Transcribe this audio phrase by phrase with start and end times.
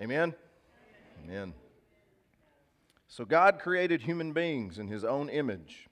[0.00, 0.34] Amen?
[1.22, 1.52] Amen.
[3.06, 5.88] So God created human beings in his own image.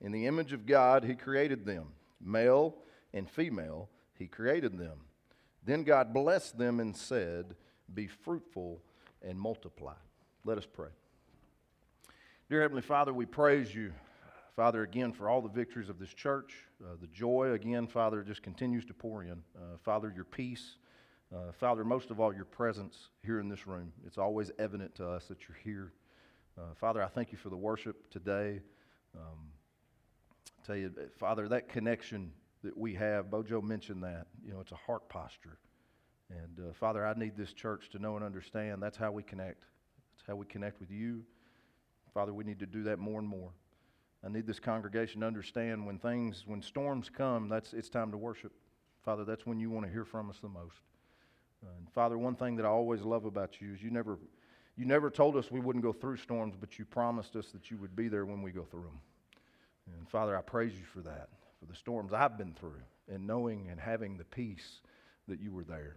[0.00, 1.88] In the image of God, he created them.
[2.20, 2.74] Male
[3.12, 3.88] and female,
[4.18, 4.98] he created them.
[5.64, 7.54] Then God blessed them and said,
[7.92, 8.82] Be fruitful
[9.22, 9.94] and multiply.
[10.44, 10.90] Let us pray.
[12.50, 13.92] Dear Heavenly Father, we praise you,
[14.56, 16.54] Father, again for all the victories of this church.
[16.82, 19.42] Uh, the joy, again, Father, just continues to pour in.
[19.56, 20.76] Uh, Father, your peace.
[21.32, 23.92] Uh, Father, most of all, your presence here in this room.
[24.06, 25.92] It's always evident to us that you're here.
[26.58, 28.60] Uh, Father, I thank you for the worship today.
[29.14, 29.50] Um,
[30.58, 32.32] I tell you, Father, that connection
[32.62, 34.26] that we have, Bojo mentioned that.
[34.44, 35.58] You know, it's a heart posture.
[36.30, 39.64] And uh, Father, I need this church to know and understand that's how we connect.
[40.16, 41.24] That's how we connect with you.
[42.12, 43.50] Father, we need to do that more and more.
[44.24, 48.16] I need this congregation to understand when things, when storms come, that's it's time to
[48.16, 48.52] worship.
[49.04, 50.80] Father, that's when you want to hear from us the most.
[51.78, 54.18] And Father, one thing that I always love about you is you never,
[54.76, 57.76] you never told us we wouldn't go through storms, but you promised us that you
[57.78, 59.00] would be there when we go through them.
[59.98, 61.28] And Father, I praise you for that,
[61.60, 64.80] for the storms I've been through, and knowing and having the peace
[65.28, 65.96] that you were there.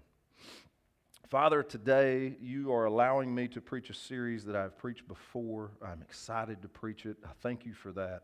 [1.30, 5.72] Father, today you are allowing me to preach a series that I've preached before.
[5.86, 7.18] I'm excited to preach it.
[7.26, 8.24] I thank you for that.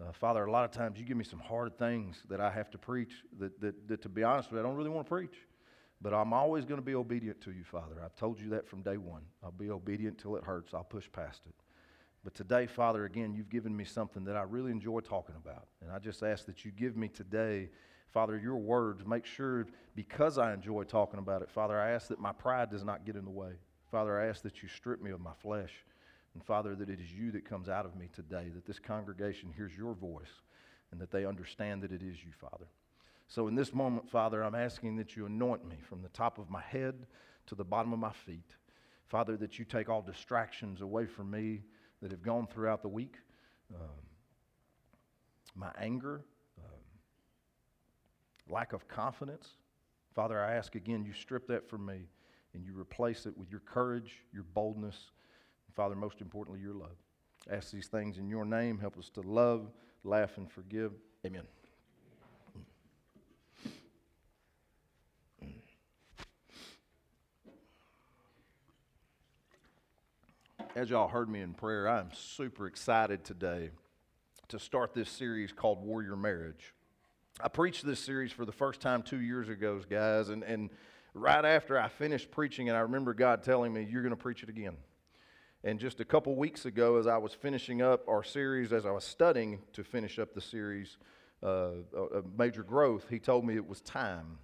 [0.00, 2.70] Uh, Father, a lot of times you give me some hard things that I have
[2.70, 5.10] to preach that, that, that, to be honest with you, I don't really want to
[5.10, 5.36] preach.
[6.02, 7.96] But I'm always going to be obedient to you, Father.
[8.02, 9.22] I've told you that from day one.
[9.44, 10.72] I'll be obedient till it hurts.
[10.72, 11.54] I'll push past it.
[12.24, 15.66] But today, Father, again, you've given me something that I really enjoy talking about.
[15.82, 17.68] And I just ask that you give me today
[18.12, 22.18] Father, your words, make sure because I enjoy talking about it, Father, I ask that
[22.18, 23.52] my pride does not get in the way.
[23.90, 25.72] Father, I ask that you strip me of my flesh.
[26.34, 29.52] And Father, that it is you that comes out of me today, that this congregation
[29.56, 30.42] hears your voice
[30.90, 32.66] and that they understand that it is you, Father.
[33.30, 36.50] So in this moment, Father, I'm asking that you anoint me from the top of
[36.50, 37.06] my head
[37.46, 38.56] to the bottom of my feet.
[39.06, 41.62] Father, that you take all distractions away from me
[42.02, 43.14] that have gone throughout the week.
[43.72, 43.86] Um,
[45.54, 46.22] my anger,
[48.48, 49.50] lack of confidence.
[50.12, 52.08] Father, I ask again, you strip that from me
[52.52, 55.12] and you replace it with your courage, your boldness,
[55.68, 56.96] and Father, most importantly, your love.
[57.48, 58.76] I ask these things in your name.
[58.76, 59.70] Help us to love,
[60.02, 60.90] laugh, and forgive.
[61.24, 61.44] Amen.
[70.76, 73.70] As y'all heard me in prayer, I'm super excited today
[74.46, 76.74] to start this series called Warrior Marriage.
[77.40, 80.70] I preached this series for the first time two years ago, guys, and, and
[81.12, 84.44] right after I finished preaching it, I remember God telling me, You're going to preach
[84.44, 84.76] it again.
[85.64, 88.92] And just a couple weeks ago, as I was finishing up our series, as I
[88.92, 90.98] was studying to finish up the series
[91.42, 94.38] uh, of Major Growth, He told me it was time.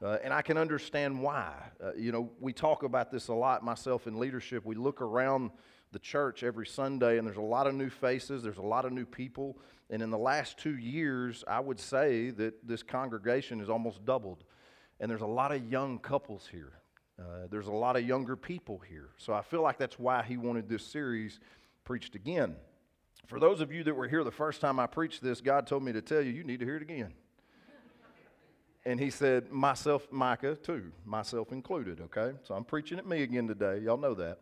[0.00, 1.54] Uh, and I can understand why.
[1.82, 4.64] Uh, you know, we talk about this a lot, myself in leadership.
[4.64, 5.50] We look around
[5.90, 8.92] the church every Sunday, and there's a lot of new faces, there's a lot of
[8.92, 9.58] new people.
[9.90, 14.44] And in the last two years, I would say that this congregation has almost doubled.
[15.00, 16.74] And there's a lot of young couples here.
[17.18, 19.10] Uh, there's a lot of younger people here.
[19.16, 21.40] So I feel like that's why he wanted this series
[21.84, 22.54] preached again.
[23.26, 25.82] For those of you that were here the first time I preached this, God told
[25.82, 27.12] me to tell you, you need to hear it again.
[28.84, 32.36] And he said, myself, Micah, too, myself included, okay?
[32.42, 33.78] So I'm preaching at me again today.
[33.78, 34.38] Y'all know that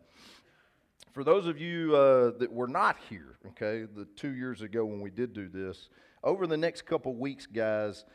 [1.17, 5.01] for those of you uh, that were not here, okay, the two years ago when
[5.01, 5.89] we did do this,
[6.23, 8.05] over the next couple weeks, guys,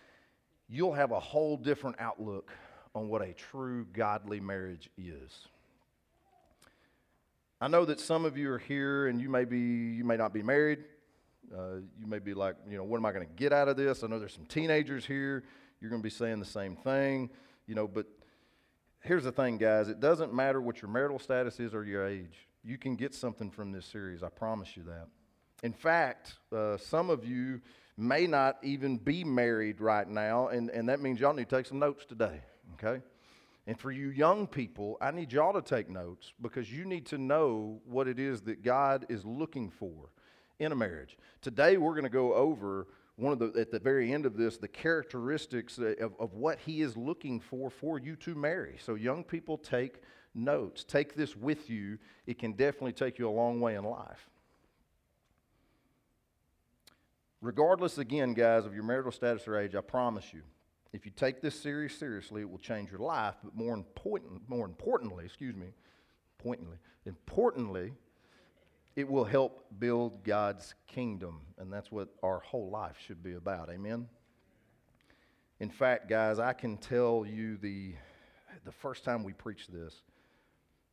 [0.69, 2.53] you'll have a whole different outlook
[2.95, 5.49] on what a true godly marriage is.
[7.61, 10.33] I know that some of you are here and you may be you may not
[10.33, 10.85] be married.
[11.53, 13.77] Uh, you may be like, you know, what am I going to get out of
[13.77, 14.05] this?
[14.05, 15.43] I know there's some teenagers here.
[15.83, 17.29] You're going to be saying the same thing,
[17.67, 18.07] you know, but
[19.01, 19.89] here's the thing, guys.
[19.89, 23.51] It doesn't matter what your marital status is or your age you can get something
[23.51, 24.23] from this series.
[24.23, 25.07] I promise you that.
[25.63, 27.61] In fact, uh, some of you
[27.97, 31.67] may not even be married right now, and, and that means y'all need to take
[31.67, 32.41] some notes today,
[32.75, 33.03] okay?
[33.67, 37.19] And for you young people, I need y'all to take notes because you need to
[37.19, 40.11] know what it is that God is looking for
[40.59, 41.17] in a marriage.
[41.43, 44.57] Today, we're going to go over one of the, at the very end of this,
[44.57, 48.77] the characteristics of, of what He is looking for for you to marry.
[48.81, 50.03] So, young people, take
[50.35, 50.85] notes.
[50.85, 54.29] Take this with you, it can definitely take you a long way in life.
[57.41, 60.43] Regardless, again, guys, of your marital status or age, I promise you,
[60.93, 63.35] if you take this series seriously, it will change your life.
[63.43, 65.69] But more important, more importantly, excuse me,
[66.39, 67.93] importantly, importantly,
[68.95, 73.71] it will help build God's kingdom, and that's what our whole life should be about.
[73.71, 74.09] Amen.
[75.61, 77.95] In fact, guys, I can tell you the
[78.65, 80.03] the first time we preached this,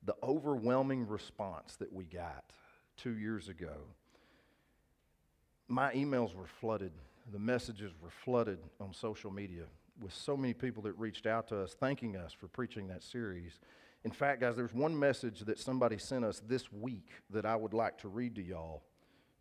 [0.04, 2.46] the overwhelming response that we got
[2.98, 3.76] two years ago.
[5.68, 6.92] My emails were flooded,
[7.32, 9.66] the messages were flooded on social media
[10.02, 13.60] with so many people that reached out to us thanking us for preaching that series.
[14.06, 17.74] In fact, guys, there's one message that somebody sent us this week that I would
[17.74, 18.84] like to read to y'all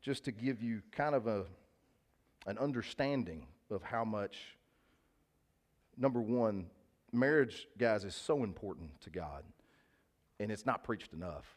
[0.02, 1.44] just to give you kind of a,
[2.46, 4.56] an understanding of how much,
[5.96, 6.66] number one,
[7.12, 9.44] marriage, guys, is so important to God,
[10.40, 11.56] and it's not preached enough.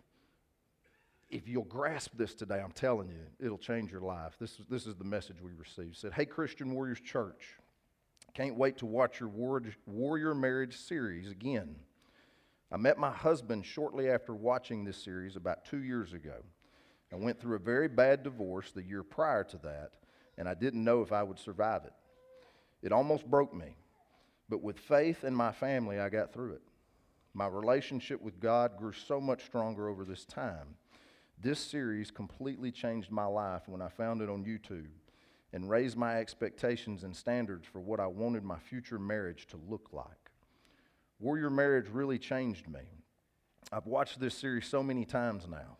[1.29, 4.35] If you'll grasp this today, I'm telling you, it'll change your life.
[4.39, 5.95] This is, this is the message we received.
[5.95, 7.55] It said, Hey, Christian Warriors Church,
[8.33, 9.31] can't wait to watch your
[9.85, 11.75] Warrior Marriage series again.
[12.71, 16.37] I met my husband shortly after watching this series about two years ago.
[17.11, 19.91] I went through a very bad divorce the year prior to that,
[20.37, 21.93] and I didn't know if I would survive it.
[22.81, 23.75] It almost broke me,
[24.47, 26.61] but with faith and my family, I got through it.
[27.33, 30.75] My relationship with God grew so much stronger over this time.
[31.41, 34.87] This series completely changed my life when I found it on YouTube
[35.51, 39.89] and raised my expectations and standards for what I wanted my future marriage to look
[39.91, 40.20] like.
[41.21, 42.79] Warrior Marriage really changed me.
[43.71, 45.77] I've watched this series so many times now.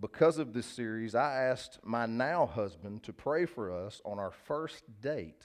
[0.00, 4.30] Because of this series, I asked my now husband to pray for us on our
[4.30, 5.44] first date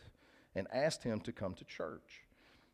[0.56, 2.22] and asked him to come to church.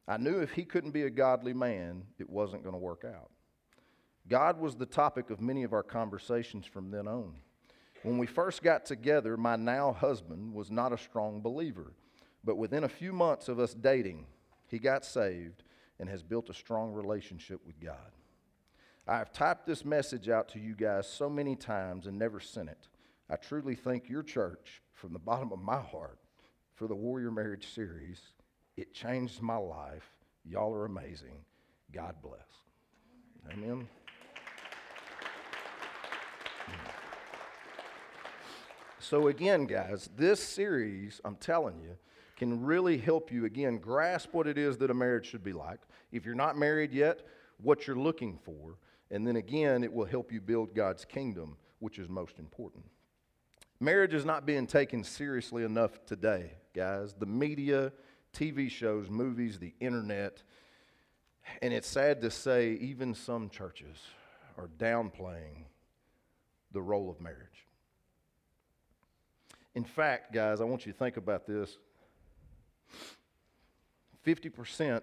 [0.08, 3.32] I knew if he couldn't be a godly man, it wasn't going to work out.
[4.28, 7.38] God was the topic of many of our conversations from then on.
[8.04, 11.94] When we first got together, my now husband was not a strong believer,
[12.44, 14.28] but within a few months of us dating,
[14.68, 15.64] he got saved
[16.02, 18.12] and has built a strong relationship with God.
[19.08, 22.70] I have typed this message out to you guys so many times and never sent
[22.70, 22.88] it.
[23.30, 26.20] I truly thank your church from the bottom of my heart
[26.74, 28.20] for the Warrior Marriage series.
[28.76, 30.10] It changed my life.
[30.44, 31.46] Y'all are amazing.
[31.94, 32.40] God bless.
[33.52, 33.88] Amen.
[39.00, 41.98] So, again, guys, this series, I'm telling you,
[42.38, 45.80] can really help you, again, grasp what it is that a marriage should be like.
[46.12, 47.22] If you're not married yet,
[47.62, 48.78] what you're looking for.
[49.10, 52.86] And then again, it will help you build God's kingdom, which is most important.
[53.80, 57.14] Marriage is not being taken seriously enough today, guys.
[57.18, 57.92] The media,
[58.34, 60.44] TV shows, movies, the internet,
[61.62, 63.98] and it's sad to say, even some churches
[64.58, 65.66] are downplaying
[66.72, 67.66] the role of marriage.
[69.74, 71.78] In fact, guys, I want you to think about this.
[74.26, 75.02] 50%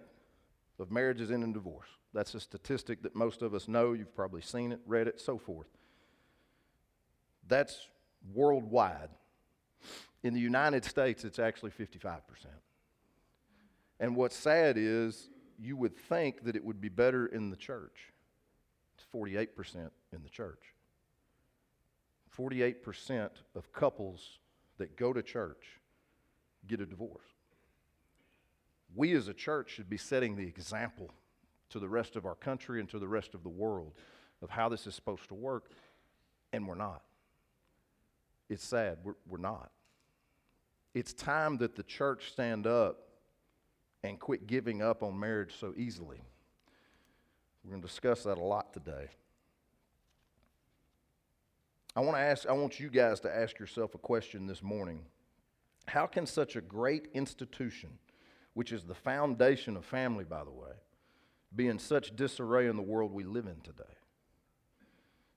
[0.78, 1.88] of marriages end in divorce.
[2.14, 3.92] That's a statistic that most of us know.
[3.92, 5.68] You've probably seen it, read it, so forth.
[7.46, 7.88] That's
[8.34, 9.10] worldwide.
[10.22, 12.20] In the United States, it's actually 55%.
[14.00, 18.12] And what's sad is you would think that it would be better in the church.
[18.96, 20.62] It's 48% in the church.
[22.36, 24.38] 48% of couples
[24.78, 25.80] that go to church
[26.66, 27.24] get a divorce
[28.94, 31.10] we as a church should be setting the example
[31.70, 33.92] to the rest of our country and to the rest of the world
[34.42, 35.70] of how this is supposed to work,
[36.52, 37.02] and we're not.
[38.48, 39.70] It's sad, we're, we're not.
[40.94, 43.08] It's time that the church stand up
[44.02, 46.20] and quit giving up on marriage so easily.
[47.62, 49.08] We're going to discuss that a lot today.
[51.94, 55.00] I want to ask I want you guys to ask yourself a question this morning.
[55.86, 57.90] How can such a great institution
[58.58, 60.72] which is the foundation of family, by the way,
[61.54, 63.84] be in such disarray in the world we live in today.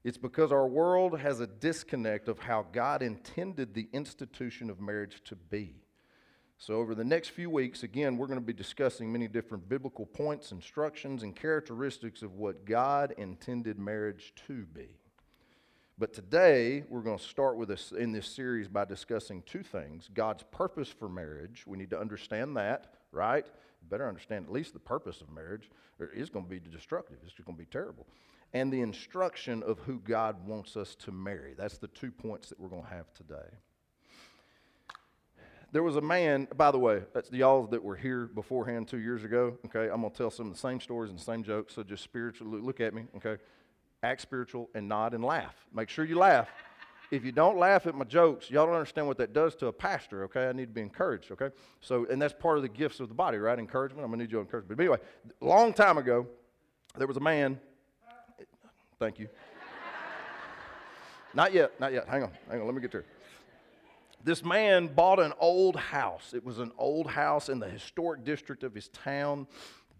[0.04, 5.22] It's because our world has a disconnect of how God intended the institution of marriage
[5.26, 5.84] to be.
[6.58, 10.08] So, over the next few weeks, again, we're going to be discussing many different biblical
[10.08, 14.98] points, instructions, and characteristics of what God intended marriage to be.
[15.96, 20.10] But today, we're going to start with us in this series by discussing two things
[20.12, 21.68] God's purpose for marriage.
[21.68, 23.46] We need to understand that right?
[23.46, 25.70] You better understand at least the purpose of marriage.
[26.16, 28.08] Is going to be destructive, it's going to be terrible.
[28.54, 31.54] And the instruction of who God wants us to marry.
[31.56, 33.50] That's the two points that we're going to have today.
[35.72, 39.24] There was a man, by the way, that's y'all that were here beforehand two years
[39.24, 39.58] ago.
[39.68, 41.76] Okay, I'm going to tell some of the same stories and the same jokes.
[41.76, 43.06] So just spiritually look at me.
[43.18, 43.38] Okay,
[44.02, 45.56] act spiritual and nod and laugh.
[45.72, 46.50] Make sure you laugh
[47.12, 49.74] if you don't laugh at my jokes, y'all don't understand what that does to a
[49.74, 50.48] pastor, okay?
[50.48, 51.50] I need to be encouraged, okay?
[51.82, 53.60] So, and that's part of the gifts of the body, right?
[53.60, 54.06] Encouragement.
[54.06, 54.78] I'm gonna need your encouragement.
[54.78, 55.00] But anyway,
[55.42, 56.26] a long time ago,
[56.98, 57.60] there was a man.
[58.98, 59.28] Thank you.
[61.34, 62.08] not yet, not yet.
[62.08, 62.66] Hang on, hang on.
[62.66, 63.06] Let me get there.
[64.24, 66.34] This man bought an old house.
[66.34, 69.48] It was an old house in the historic district of his town.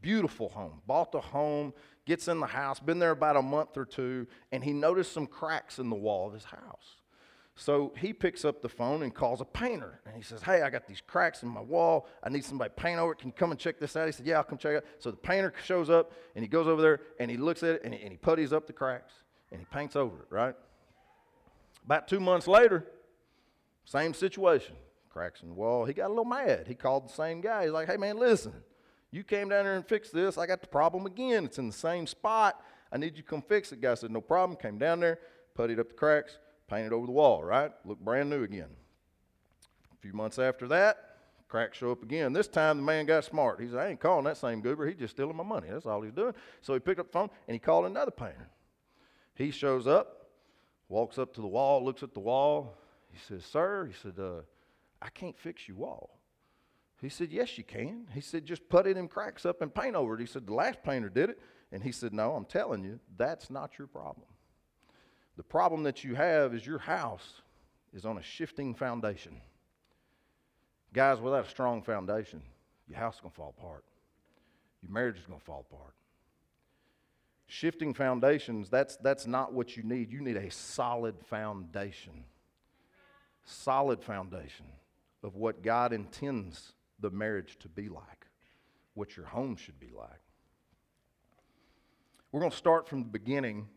[0.02, 0.82] Beautiful home.
[0.88, 1.74] Bought the home.
[2.06, 5.28] gets in the house, been there about a month or two, and he noticed some
[5.28, 7.01] cracks in the wall of his house.
[7.62, 10.02] So he picks up the phone and calls a painter.
[10.08, 12.08] And he says, Hey, I got these cracks in my wall.
[12.24, 13.20] I need somebody to paint over it.
[13.20, 14.08] Can you come and check this out?
[14.08, 14.86] He said, Yeah, I'll come check it out.
[14.98, 17.82] So the painter shows up and he goes over there and he looks at it
[17.84, 19.14] and he, and he putties up the cracks
[19.52, 20.56] and he paints over it, right?
[21.86, 22.84] About two months later,
[23.86, 24.74] same situation.
[25.12, 25.86] Cracks in the wall.
[25.86, 26.66] He got a little mad.
[26.68, 27.66] He called the same guy.
[27.66, 28.54] He's like, Hey, man, listen.
[29.12, 30.40] You came down here and fixed this.
[30.40, 31.46] I got the problem again.
[31.46, 32.60] It's in the same spot.
[32.92, 33.82] I need you to come fix it.
[33.82, 34.58] Guy said, No problem.
[34.58, 35.20] Came down there,
[35.56, 36.40] puttied up the cracks
[36.72, 37.72] painted over the wall, right?
[37.84, 38.70] Look brand new again.
[39.94, 41.18] A few months after that,
[41.50, 42.32] cracks show up again.
[42.32, 43.60] This time the man got smart.
[43.60, 44.88] He said, I ain't calling that same goober.
[44.88, 45.68] He's just stealing my money.
[45.70, 46.34] That's all he's doing.
[46.62, 48.50] So he picked up the phone and he called another painter.
[49.36, 50.30] He shows up,
[50.88, 52.78] walks up to the wall, looks at the wall.
[53.12, 54.42] He says, Sir, he said, uh,
[55.02, 56.22] I can't fix your wall.
[57.02, 58.08] He said, Yes, you can.
[58.14, 60.22] He said, Just put it in cracks up and paint over it.
[60.22, 61.40] He said, The last painter did it.
[61.74, 64.28] And he said, No, I'm telling you, that's not your problem.
[65.38, 67.42] The problem that you have is your house
[67.94, 69.40] is on a shifting foundation.
[70.94, 72.42] Guys, without a strong foundation,
[72.88, 73.84] your house is going to fall apart.
[74.82, 75.94] Your marriage is going to fall apart.
[77.48, 80.12] Shifting foundations, that's, that's not what you need.
[80.12, 82.26] You need a solid foundation.
[83.44, 84.66] Solid foundation
[85.24, 88.28] of what God intends the marriage to be like,
[88.94, 90.10] what your home should be like.
[92.32, 93.68] We're going to start from the beginning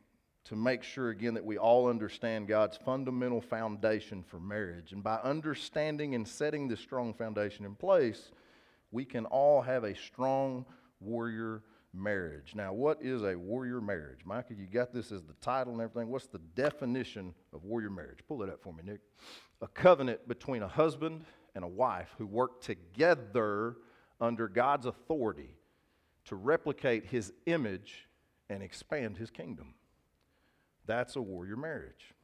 [0.44, 4.92] to make sure, again, that we all understand God's fundamental foundation for marriage.
[4.92, 8.30] And by understanding and setting this strong foundation in place,
[8.90, 10.66] we can all have a strong
[11.00, 11.62] warrior
[11.94, 12.54] marriage.
[12.54, 14.20] Now, what is a warrior marriage?
[14.24, 16.10] Micah, you got this as the title and everything.
[16.10, 18.18] What's the definition of warrior marriage?
[18.28, 19.00] Pull that up for me, Nick.
[19.62, 21.24] A covenant between a husband
[21.54, 23.76] and a wife who work together
[24.20, 25.56] under God's authority
[26.26, 28.08] to replicate his image
[28.50, 29.74] and expand his kingdom.
[30.86, 32.14] That's a warrior marriage.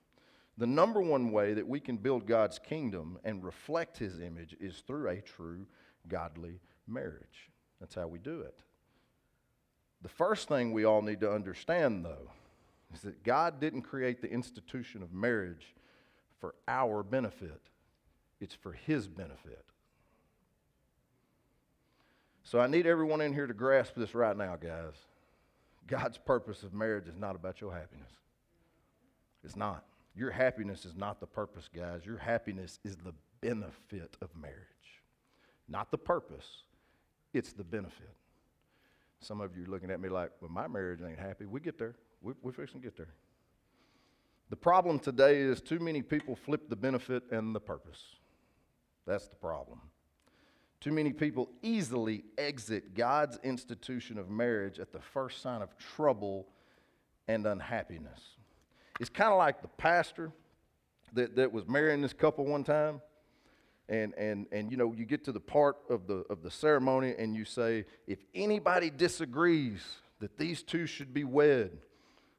[0.58, 4.82] The number one way that we can build God's kingdom and reflect his image is
[4.86, 5.66] through a true
[6.08, 7.50] godly marriage.
[7.80, 8.58] That's how we do it.
[10.02, 12.30] The first thing we all need to understand, though,
[12.92, 15.74] is that God didn't create the institution of marriage
[16.40, 17.60] for our benefit,
[18.40, 19.64] it's for his benefit.
[22.42, 24.94] So I need everyone in here to grasp this right now, guys.
[25.86, 28.10] God's purpose of marriage is not about your happiness.
[29.44, 29.84] It's not.
[30.14, 32.04] Your happiness is not the purpose, guys.
[32.04, 34.56] Your happiness is the benefit of marriage.
[35.68, 36.64] Not the purpose,
[37.32, 38.14] it's the benefit.
[39.20, 41.44] Some of you are looking at me like, well, my marriage ain't happy.
[41.44, 41.94] We get there.
[42.22, 43.14] We, we're fixing to get there.
[44.48, 48.02] The problem today is too many people flip the benefit and the purpose.
[49.06, 49.80] That's the problem.
[50.80, 56.48] Too many people easily exit God's institution of marriage at the first sign of trouble
[57.28, 58.20] and unhappiness.
[59.00, 60.30] It's kind of like the pastor
[61.14, 63.00] that, that was marrying this couple one time.
[63.88, 67.14] And, and, and you know, you get to the part of the, of the ceremony
[67.18, 69.82] and you say, if anybody disagrees
[70.20, 71.78] that these two should be wed,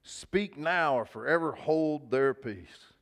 [0.04, 2.94] speak now or forever hold their peace.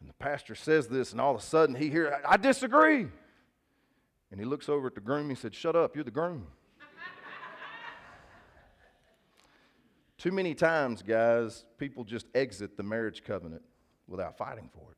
[0.00, 3.06] And the pastor says this, and all of a sudden he hears, I disagree.
[4.30, 5.22] And he looks over at the groom.
[5.22, 6.48] and He said, Shut up, you're the groom.
[10.18, 13.62] Too many times, guys, people just exit the marriage covenant
[14.08, 14.96] without fighting for it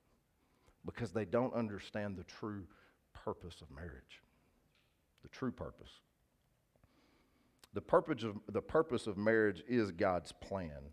[0.87, 2.64] because they don't understand the true
[3.12, 4.22] purpose of marriage.
[5.22, 5.90] The true purpose.
[7.75, 10.92] The purpose of, the purpose of marriage is God's plan.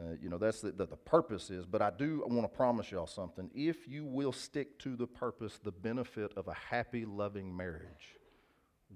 [0.00, 1.66] Uh, you know, that's the, the, the purpose is.
[1.66, 3.50] But I do want to promise y'all something.
[3.54, 8.16] If you will stick to the purpose, the benefit of a happy, loving marriage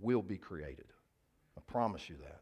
[0.00, 0.86] will be created.
[1.56, 2.40] I promise you that.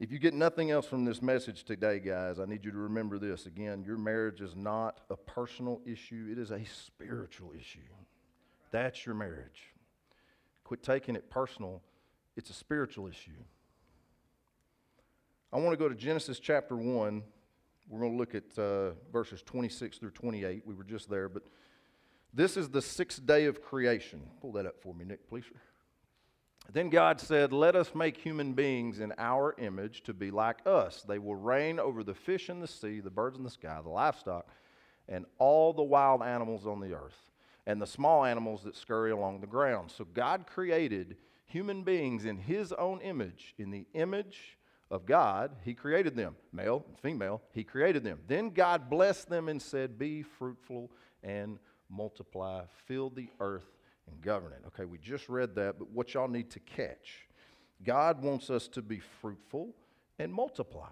[0.00, 3.18] If you get nothing else from this message today, guys, I need you to remember
[3.18, 3.44] this.
[3.44, 7.80] Again, your marriage is not a personal issue, it is a spiritual issue.
[8.70, 9.74] That's your marriage.
[10.64, 11.82] Quit taking it personal,
[12.34, 13.32] it's a spiritual issue.
[15.52, 17.22] I want to go to Genesis chapter 1.
[17.90, 20.62] We're going to look at uh, verses 26 through 28.
[20.64, 21.42] We were just there, but
[22.32, 24.22] this is the sixth day of creation.
[24.40, 25.44] Pull that up for me, Nick, please.
[26.72, 31.02] Then God said, Let us make human beings in our image to be like us.
[31.02, 33.88] They will reign over the fish in the sea, the birds in the sky, the
[33.88, 34.46] livestock,
[35.08, 37.16] and all the wild animals on the earth,
[37.66, 39.90] and the small animals that scurry along the ground.
[39.90, 43.54] So God created human beings in His own image.
[43.58, 44.58] In the image
[44.90, 48.20] of God, He created them, male and female, He created them.
[48.28, 50.92] Then God blessed them and said, Be fruitful
[51.24, 51.58] and
[51.88, 53.79] multiply, fill the earth
[54.10, 54.62] and govern it.
[54.68, 57.28] Okay, we just read that, but what y'all need to catch
[57.82, 59.74] God wants us to be fruitful
[60.18, 60.90] and multiply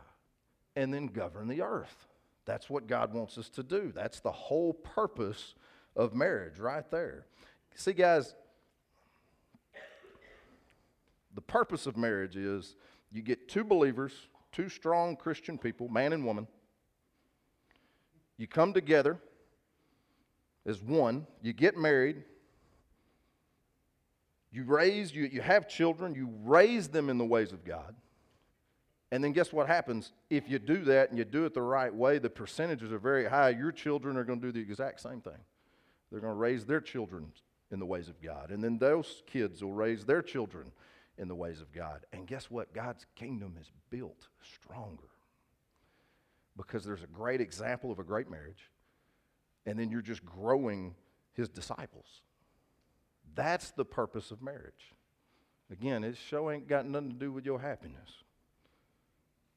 [0.76, 2.06] and then govern the earth.
[2.46, 3.92] That's what God wants us to do.
[3.94, 5.54] That's the whole purpose
[5.94, 7.26] of marriage right there.
[7.74, 8.34] See, guys,
[11.34, 12.74] the purpose of marriage is
[13.12, 14.12] you get two believers,
[14.50, 16.46] two strong Christian people, man and woman.
[18.38, 19.18] You come together
[20.64, 22.24] as one, you get married,
[24.50, 27.94] you raise, you, you have children, you raise them in the ways of God.
[29.10, 30.12] And then guess what happens?
[30.28, 33.26] If you do that and you do it the right way, the percentages are very
[33.26, 33.50] high.
[33.50, 35.38] Your children are going to do the exact same thing.
[36.10, 37.32] They're going to raise their children
[37.70, 38.50] in the ways of God.
[38.50, 40.72] And then those kids will raise their children
[41.16, 42.00] in the ways of God.
[42.12, 42.72] And guess what?
[42.72, 45.08] God's kingdom is built stronger
[46.56, 48.70] because there's a great example of a great marriage.
[49.66, 50.94] And then you're just growing
[51.34, 52.22] his disciples.
[53.38, 54.96] That's the purpose of marriage.
[55.70, 58.10] Again, this show ain't got nothing to do with your happiness.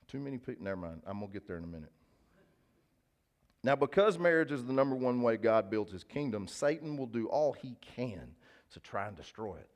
[0.08, 1.02] Too many people, never mind.
[1.08, 1.92] I'm going to get there in a minute.
[3.64, 7.26] Now, because marriage is the number one way God builds his kingdom, Satan will do
[7.26, 8.36] all he can
[8.74, 9.70] to try and destroy it.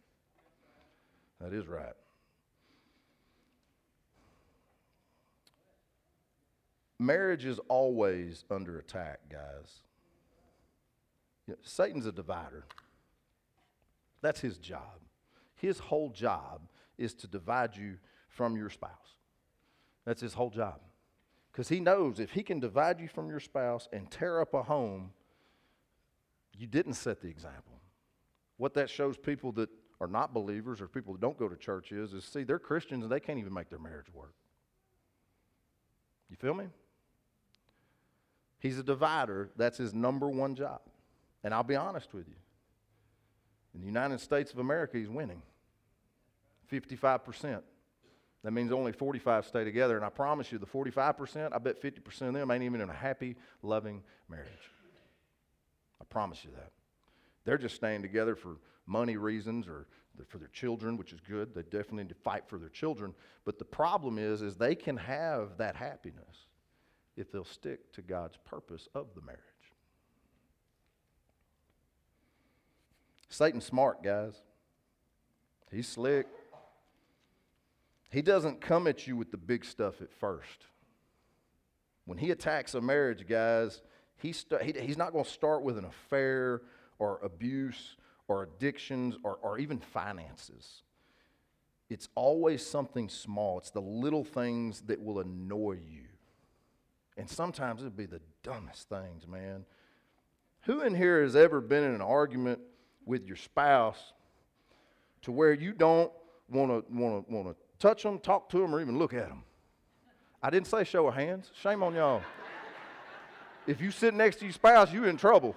[1.41, 1.93] That is right.
[6.99, 9.81] Marriage is always under attack, guys.
[11.63, 12.65] Satan's a divider.
[14.25, 15.01] That's his job.
[15.53, 16.61] His whole job
[16.97, 19.19] is to divide you from your spouse.
[20.03, 20.79] That's his whole job.
[21.51, 24.63] Because he knows if he can divide you from your spouse and tear up a
[24.63, 25.11] home,
[26.57, 27.79] you didn't set the example.
[28.57, 29.69] What that shows people that
[30.01, 33.03] are not believers or people that don't go to church is, is see, they're Christians
[33.03, 34.33] and they can't even make their marriage work.
[36.31, 36.65] You feel me?
[38.57, 39.51] He's a divider.
[39.55, 40.81] That's his number one job.
[41.43, 42.33] And I'll be honest with you.
[43.75, 45.41] In the United States of America, he's winning
[46.71, 47.61] 55%.
[48.43, 49.97] That means only 45 stay together.
[49.97, 52.93] And I promise you, the 45%, I bet 50% of them ain't even in a
[52.93, 54.47] happy, loving marriage.
[55.99, 56.71] I promise you that.
[57.43, 59.87] They're just staying together for money reasons or
[60.27, 61.53] for their children, which is good.
[61.53, 63.13] They definitely need to fight for their children.
[63.43, 66.47] But the problem is, is they can have that happiness
[67.17, 69.41] if they'll stick to God's purpose of the marriage.
[73.35, 74.41] Satan's smart, guys.
[75.69, 76.25] He's slick.
[78.09, 80.67] He doesn't come at you with the big stuff at first.
[82.05, 83.81] When he attacks a marriage, guys,
[84.15, 86.61] he st- he, he's not going to start with an affair
[86.97, 87.97] or abuse
[88.29, 90.83] or addictions or, or even finances.
[91.89, 93.57] It's always something small.
[93.57, 96.05] It's the little things that will annoy you.
[97.17, 99.65] And sometimes it'll be the dumbest things, man.
[100.61, 102.61] Who in here has ever been in an argument
[103.05, 104.13] with your spouse
[105.23, 106.11] to where you don't
[106.49, 109.27] want to want to want to touch them, talk to them, or even look at
[109.27, 109.43] them.
[110.41, 111.51] I didn't say show of hands.
[111.61, 112.21] Shame on y'all.
[113.67, 115.55] if you sit next to your spouse, you in trouble.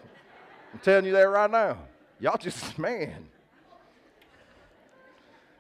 [0.73, 1.79] I'm telling you that right now.
[2.21, 3.29] Y'all just, man.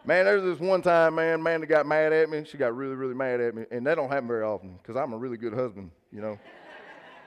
[0.04, 2.44] Man, there's this one time, man, Amanda got mad at me.
[2.44, 3.66] She got really, really mad at me.
[3.70, 6.38] And that don't happen very often because I'm a really good husband, you know.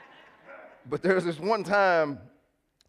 [0.89, 2.17] but there's this one time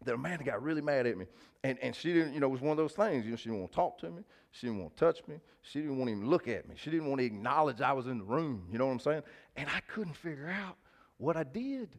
[0.05, 1.25] that Amanda got really mad at me.
[1.63, 3.25] And, and she didn't, you know, it was one of those things.
[3.25, 4.23] You know, she didn't want to talk to me.
[4.51, 5.35] She didn't want to touch me.
[5.61, 6.75] She didn't want to even look at me.
[6.77, 8.67] She didn't want to acknowledge I was in the room.
[8.71, 9.23] You know what I'm saying?
[9.55, 10.77] And I couldn't figure out
[11.17, 11.89] what I did.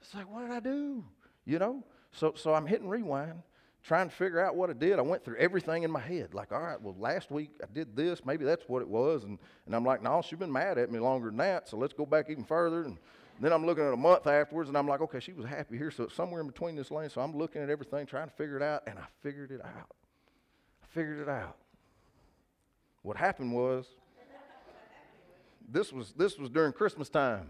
[0.00, 1.04] It's like, what did I do?
[1.44, 1.84] You know?
[2.12, 3.42] So, so I'm hitting rewind,
[3.82, 4.98] trying to figure out what I did.
[4.98, 6.34] I went through everything in my head.
[6.34, 8.24] Like, all right, well, last week I did this.
[8.24, 9.24] Maybe that's what it was.
[9.24, 11.68] And, and I'm like, no, she's been mad at me longer than that.
[11.68, 12.84] So let's go back even further.
[12.84, 12.98] And
[13.40, 15.90] then I'm looking at a month afterwards, and I'm like, okay, she was happy here,
[15.90, 17.08] so it's somewhere in between this lane.
[17.08, 19.94] So I'm looking at everything, trying to figure it out, and I figured it out.
[20.82, 21.56] I figured it out.
[23.02, 23.86] What happened was,
[25.70, 27.48] this was this was during Christmas time.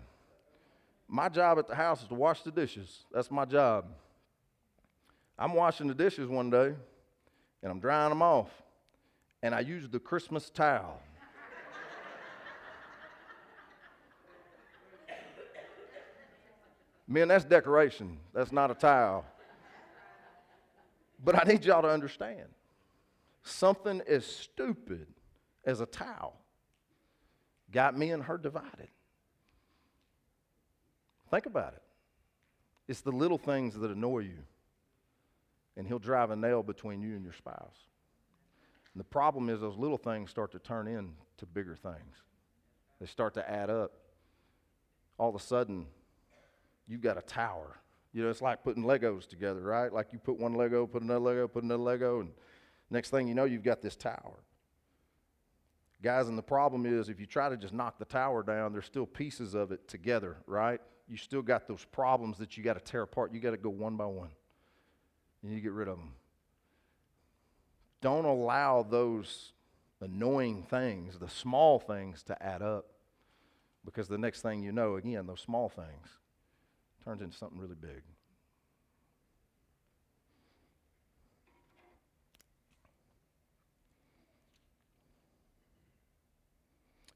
[1.06, 3.04] My job at the house is to wash the dishes.
[3.12, 3.86] That's my job.
[5.38, 6.74] I'm washing the dishes one day,
[7.62, 8.50] and I'm drying them off,
[9.42, 11.00] and I used the Christmas towel.
[17.08, 18.18] Men, that's decoration.
[18.34, 19.24] That's not a towel.
[21.24, 22.46] But I need y'all to understand
[23.42, 25.06] something as stupid
[25.64, 26.38] as a towel
[27.70, 28.88] got me and her divided.
[31.30, 31.82] Think about it.
[32.86, 34.38] It's the little things that annoy you,
[35.76, 37.76] and he'll drive a nail between you and your spouse.
[38.94, 42.16] And the problem is, those little things start to turn into bigger things,
[43.00, 43.92] they start to add up.
[45.18, 45.86] All of a sudden,
[46.88, 47.76] you've got a tower.
[48.12, 49.92] You know, it's like putting Legos together, right?
[49.92, 52.30] Like you put one Lego, put another Lego, put another Lego, and
[52.90, 54.42] next thing you know, you've got this tower.
[56.02, 58.86] Guys, and the problem is if you try to just knock the tower down, there's
[58.86, 60.80] still pieces of it together, right?
[61.08, 63.32] You still got those problems that you got to tear apart.
[63.32, 64.30] You got to go one by one.
[65.42, 66.12] And you get rid of them.
[68.00, 69.52] Don't allow those
[70.00, 72.86] annoying things, the small things, to add up.
[73.84, 76.18] Because the next thing you know, again, those small things
[77.08, 78.02] turns into something really big.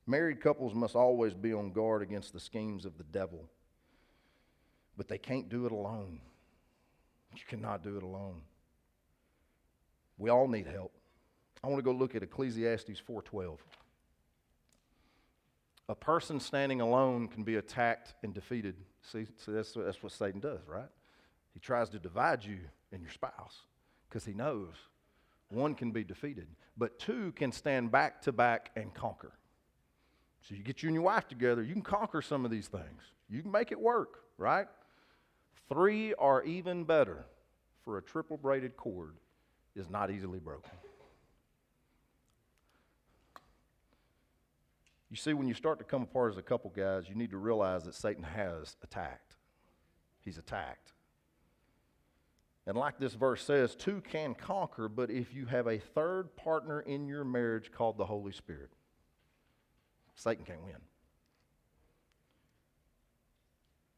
[0.06, 3.44] Married couples must always be on guard against the schemes of the devil,
[4.96, 6.20] but they can't do it alone.
[7.34, 8.40] You cannot do it alone.
[10.16, 10.94] We all need help.
[11.62, 13.58] I want to go look at Ecclesiastes 4:12.
[15.88, 18.76] A person standing alone can be attacked and defeated.
[19.02, 20.88] See, that's, that's what Satan does, right?
[21.52, 22.58] He tries to divide you
[22.92, 23.62] and your spouse
[24.08, 24.74] because he knows
[25.50, 29.32] one can be defeated, but two can stand back to back and conquer.
[30.40, 33.02] So you get you and your wife together, you can conquer some of these things.
[33.28, 34.66] You can make it work, right?
[35.68, 37.24] Three are even better,
[37.84, 39.16] for a triple braided cord
[39.74, 40.70] is not easily broken.
[45.12, 47.36] You see, when you start to come apart as a couple, guys, you need to
[47.36, 49.36] realize that Satan has attacked.
[50.20, 50.94] He's attacked.
[52.66, 56.80] And like this verse says, two can conquer, but if you have a third partner
[56.80, 58.70] in your marriage called the Holy Spirit,
[60.14, 60.78] Satan can't win.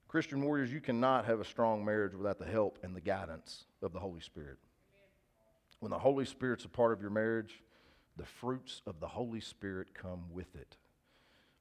[0.09, 3.93] Christian warriors, you cannot have a strong marriage without the help and the guidance of
[3.93, 4.59] the Holy Spirit.
[5.79, 7.63] When the Holy Spirit's a part of your marriage,
[8.17, 10.77] the fruits of the Holy Spirit come with it.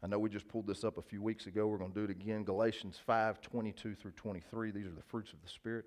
[0.04, 1.66] I know we just pulled this up a few weeks ago.
[1.66, 2.44] We're going to do it again.
[2.44, 4.72] Galatians 5 22 through 23.
[4.72, 5.86] These are the fruits of the Spirit.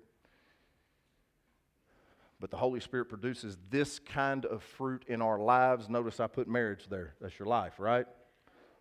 [2.39, 5.87] But the Holy Spirit produces this kind of fruit in our lives.
[5.87, 7.13] Notice I put marriage there.
[7.21, 8.07] That's your life, right?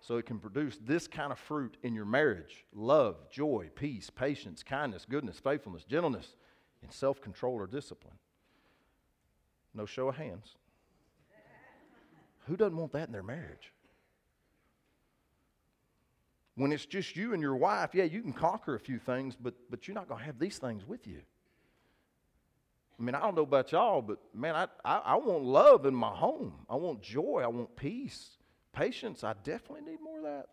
[0.01, 4.63] So it can produce this kind of fruit in your marriage love, joy, peace, patience,
[4.63, 6.37] kindness, goodness, faithfulness, gentleness,
[6.83, 8.17] and self control or discipline.
[9.75, 10.57] No show of hands.
[12.47, 13.73] Who doesn't want that in their marriage?
[16.57, 19.55] When it's just you and your wife, yeah, you can conquer a few things, but,
[19.71, 21.21] but you're not going to have these things with you.
[22.99, 25.95] I mean, I don't know about y'all, but man, I, I, I want love in
[25.95, 26.55] my home.
[26.69, 27.43] I want joy.
[27.45, 28.31] I want peace.
[28.73, 30.47] Patience, I definitely need more of that.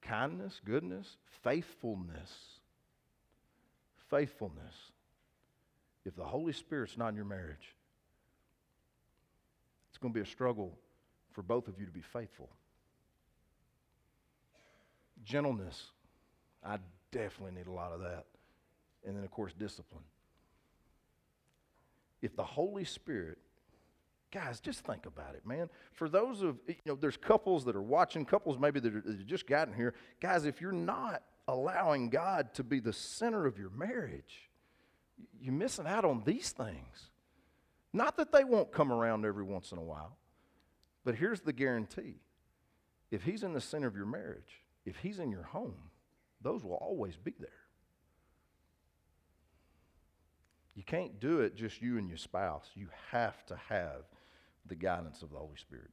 [0.00, 2.30] Kindness, goodness, faithfulness.
[4.08, 4.74] Faithfulness.
[6.06, 7.76] If the Holy Spirit's not in your marriage,
[9.90, 10.78] it's going to be a struggle
[11.32, 12.48] for both of you to be faithful.
[15.24, 15.90] Gentleness,
[16.64, 16.78] I
[17.12, 18.26] definitely need a lot of that.
[19.06, 20.04] And then, of course, discipline.
[22.22, 23.38] If the Holy Spirit
[24.30, 25.68] Guys, just think about it, man.
[25.92, 29.26] For those of, you know, there's couples that are watching, couples maybe that, are, that
[29.26, 29.94] just gotten here.
[30.20, 34.48] Guys, if you're not allowing God to be the center of your marriage,
[35.40, 37.10] you're missing out on these things.
[37.92, 40.16] Not that they won't come around every once in a while,
[41.04, 42.20] but here's the guarantee
[43.10, 45.90] if He's in the center of your marriage, if He's in your home,
[46.42, 47.48] those will always be there.
[50.74, 52.68] You can't do it just you and your spouse.
[52.74, 54.02] You have to have
[54.66, 55.90] the guidance of the Holy Spirit.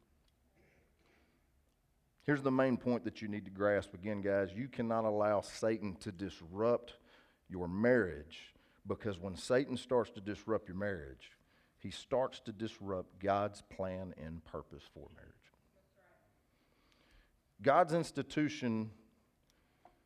[2.24, 4.50] Here's the main point that you need to grasp again, guys.
[4.56, 6.96] You cannot allow Satan to disrupt
[7.50, 8.54] your marriage
[8.88, 11.32] because when Satan starts to disrupt your marriage,
[11.78, 15.37] he starts to disrupt God's plan and purpose for marriage.
[17.62, 18.92] God's institution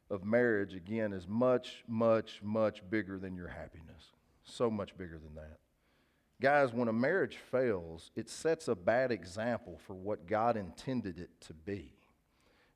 [0.10, 4.12] of marriage, again, is much, much, much bigger than your happiness.
[4.44, 5.60] So much bigger than that.
[6.42, 11.30] Guys, when a marriage fails, it sets a bad example for what God intended it
[11.42, 11.94] to be.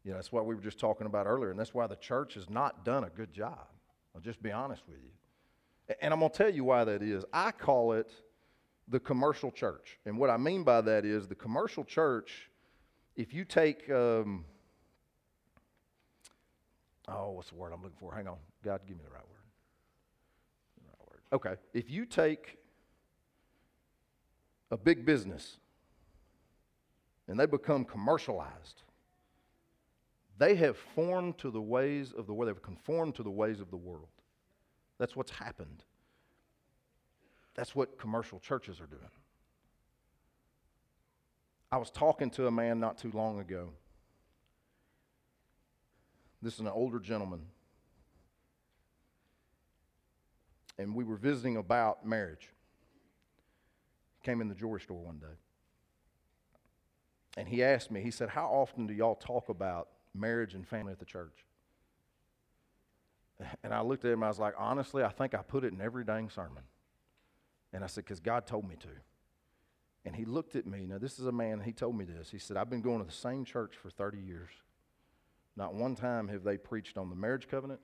[0.03, 2.35] You know, that's what we were just talking about earlier, and that's why the church
[2.35, 3.67] has not done a good job.
[4.13, 5.95] I'll just be honest with you.
[5.99, 7.25] And I'm going to tell you why that is.
[7.33, 8.11] I call it
[8.87, 9.97] the commercial church.
[10.05, 12.49] And what I mean by that is the commercial church,
[13.15, 14.45] if you take, um,
[17.07, 18.13] oh, what's the word I'm looking for?
[18.13, 18.37] Hang on.
[18.63, 19.43] God, give me the right word.
[20.77, 21.21] The right word.
[21.33, 21.61] Okay.
[21.73, 22.57] If you take
[24.71, 25.57] a big business
[27.27, 28.83] and they become commercialized,
[30.37, 33.69] they have formed to the ways of the world, they've conformed to the ways of
[33.71, 34.09] the world.
[34.97, 35.83] That's what's happened.
[37.55, 39.01] That's what commercial churches are doing.
[41.71, 43.69] I was talking to a man not too long ago.
[46.45, 47.41] This is an older gentleman.
[50.77, 52.49] And we were visiting about marriage
[54.21, 55.37] came in the jewelry store one day.
[57.37, 60.91] and he asked me, he said, How often do y'all talk about marriage and family
[60.91, 61.45] at the church?
[63.63, 65.81] And I looked at him, I was like, Honestly, I think I put it in
[65.81, 66.63] every dang sermon.
[67.73, 68.87] And I said, Because God told me to.
[70.05, 70.85] And he looked at me.
[70.85, 72.29] Now, this is a man, he told me this.
[72.29, 74.51] He said, I've been going to the same church for 30 years.
[75.57, 77.79] Not one time have they preached on the marriage covenant,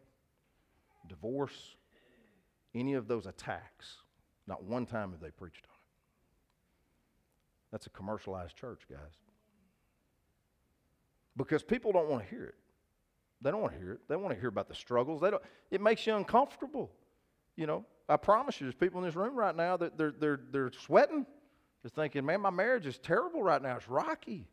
[1.07, 1.75] divorce,
[2.75, 3.97] any of those attacks.
[4.47, 5.81] Not one time have they preached on it.
[7.71, 9.13] That's a commercialized church, guys.
[11.37, 12.55] Because people don't want to hear it.
[13.41, 14.01] They don't want to hear it.
[14.09, 15.21] They want to hear about the struggles.
[15.21, 16.91] They don't, it makes you uncomfortable.
[17.55, 20.39] You know, I promise you, there's people in this room right now that they're, they're,
[20.51, 21.25] they're sweating.
[21.81, 23.77] They're thinking, man, my marriage is terrible right now.
[23.77, 24.47] It's rocky.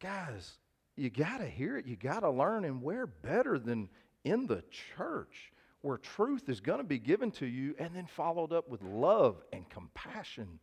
[0.00, 0.54] Guys,
[1.00, 1.86] you got to hear it.
[1.86, 3.88] You got to learn, and where better than
[4.24, 4.62] in the
[4.96, 8.82] church where truth is going to be given to you and then followed up with
[8.82, 10.58] love and compassion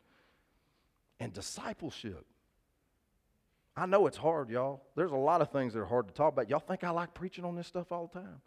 [1.20, 2.26] and discipleship.
[3.76, 4.84] I know it's hard, y'all.
[4.96, 6.50] There's a lot of things that are hard to talk about.
[6.50, 8.42] Y'all think I like preaching on this stuff all the time.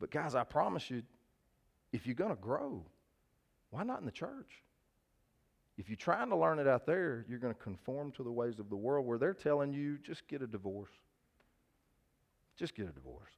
[0.00, 1.02] But, guys, I promise you,
[1.92, 2.84] if you're going to grow,
[3.70, 4.62] why not in the church?
[5.78, 8.58] If you're trying to learn it out there, you're going to conform to the ways
[8.58, 10.90] of the world where they're telling you just get a divorce.
[12.58, 13.30] Just get a divorce.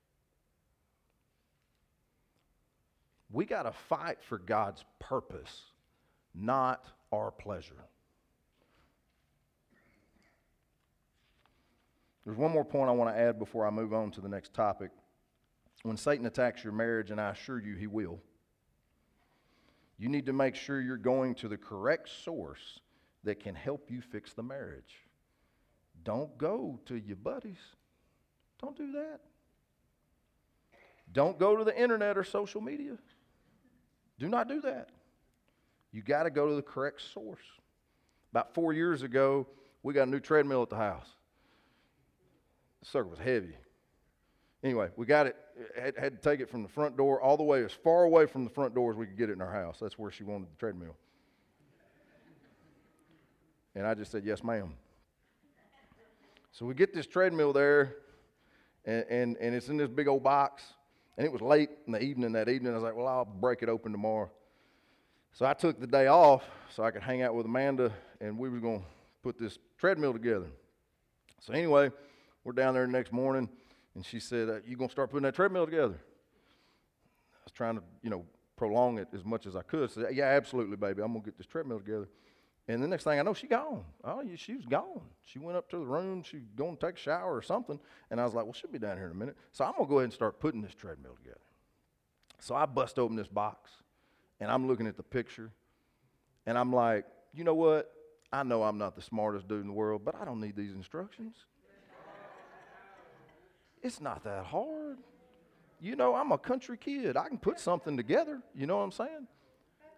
[3.31, 5.65] We got to fight for God's purpose,
[6.35, 7.85] not our pleasure.
[12.25, 14.55] There's one more point I want to add before I move on to the next
[14.55, 14.91] topic.
[15.83, 18.19] When Satan attacks your marriage, and I assure you he will,
[20.01, 22.81] you need to make sure you're going to the correct source
[23.23, 24.97] that can help you fix the marriage.
[26.03, 27.59] Don't go to your buddies.
[28.63, 29.21] Don't do that.
[31.13, 32.97] Don't go to the internet or social media.
[34.19, 34.89] Do not do that.
[35.93, 37.45] You got to go to the correct source.
[38.33, 39.47] About four years ago,
[39.83, 41.09] we got a new treadmill at the house.
[42.81, 43.55] The circle was heavy.
[44.63, 45.37] Anyway, we got it,
[45.77, 48.05] eh, had, had, to take it from the front door all the way as far
[48.05, 49.79] away from the front door as we could get it in our house.
[49.81, 50.97] That's where she wanted the treadmill.
[53.75, 54.75] And I just said, yes, ma'am.
[56.53, 57.97] So we get this treadmill there,
[58.85, 60.65] and, and, and it's in this big old box.
[61.17, 62.73] And it was late in the evening that evening.
[62.73, 64.31] I was like, well, I'll break it open tomorrow.
[65.33, 66.45] So I took the day off
[66.75, 68.87] so I could hang out with Amanda, and we were going to
[69.23, 70.49] put this treadmill together.
[71.41, 71.91] So anyway,
[72.45, 73.49] we're down there the next morning
[74.01, 76.01] and she said, uh, You going to start putting that treadmill together?
[77.35, 78.25] I was trying to, you know,
[78.57, 79.91] prolong it as much as I could.
[79.91, 81.03] So, yeah, absolutely, baby.
[81.03, 82.09] I'm going to get this treadmill together.
[82.67, 83.85] And the next thing I know, she gone.
[84.03, 85.03] Oh, she was gone.
[85.21, 86.23] She went up to the room.
[86.23, 87.79] She going to take a shower or something.
[88.11, 89.37] And I was like, well, she'll be down here in a minute.
[89.53, 91.43] So I'm going to go ahead and start putting this treadmill together.
[92.39, 93.71] So I bust open this box,
[94.41, 95.51] and I'm looking at the picture,
[96.47, 97.93] and I'm like, you know what?
[98.33, 100.73] I know I'm not the smartest dude in the world, but I don't need these
[100.73, 101.35] instructions.
[103.83, 104.99] It's not that hard.
[105.81, 107.17] You know, I'm a country kid.
[107.17, 108.43] I can put something together.
[108.55, 109.27] You know what I'm saying?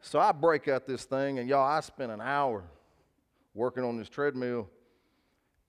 [0.00, 2.64] So I break out this thing, and y'all, I spent an hour
[3.54, 4.68] working on this treadmill,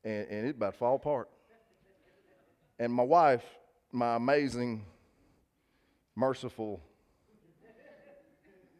[0.03, 1.29] and, and it about to fall apart.
[2.79, 3.43] And my wife,
[3.91, 4.85] my amazing,
[6.15, 6.81] merciful,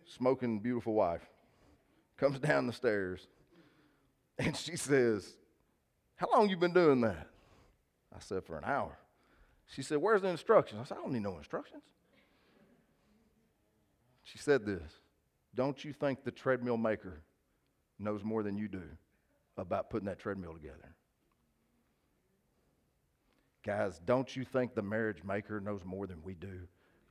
[0.06, 1.22] smoking, beautiful wife,
[2.17, 3.28] comes down the stairs,
[4.38, 5.36] and she says,
[6.15, 7.28] How long you been doing that?
[8.15, 8.98] I said, For an hour.
[9.67, 10.82] She said, Where's the instructions?
[10.82, 11.84] I said, I don't need no instructions.
[14.23, 14.99] She said this
[15.56, 17.21] Don't you think the treadmill maker
[17.99, 18.84] knows more than you do
[19.58, 20.95] about putting that treadmill together?
[23.63, 26.67] Guys, don't you think the marriage maker knows more than we do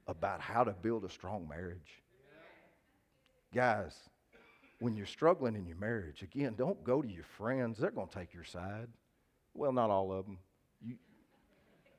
[0.07, 2.03] about how to build a strong marriage?
[3.55, 3.97] Guys,
[4.79, 7.79] when you're struggling in your marriage, again, don't go to your friends.
[7.79, 8.89] They're going to take your side.
[9.55, 10.39] Well, not all of them.
[10.83, 10.97] You,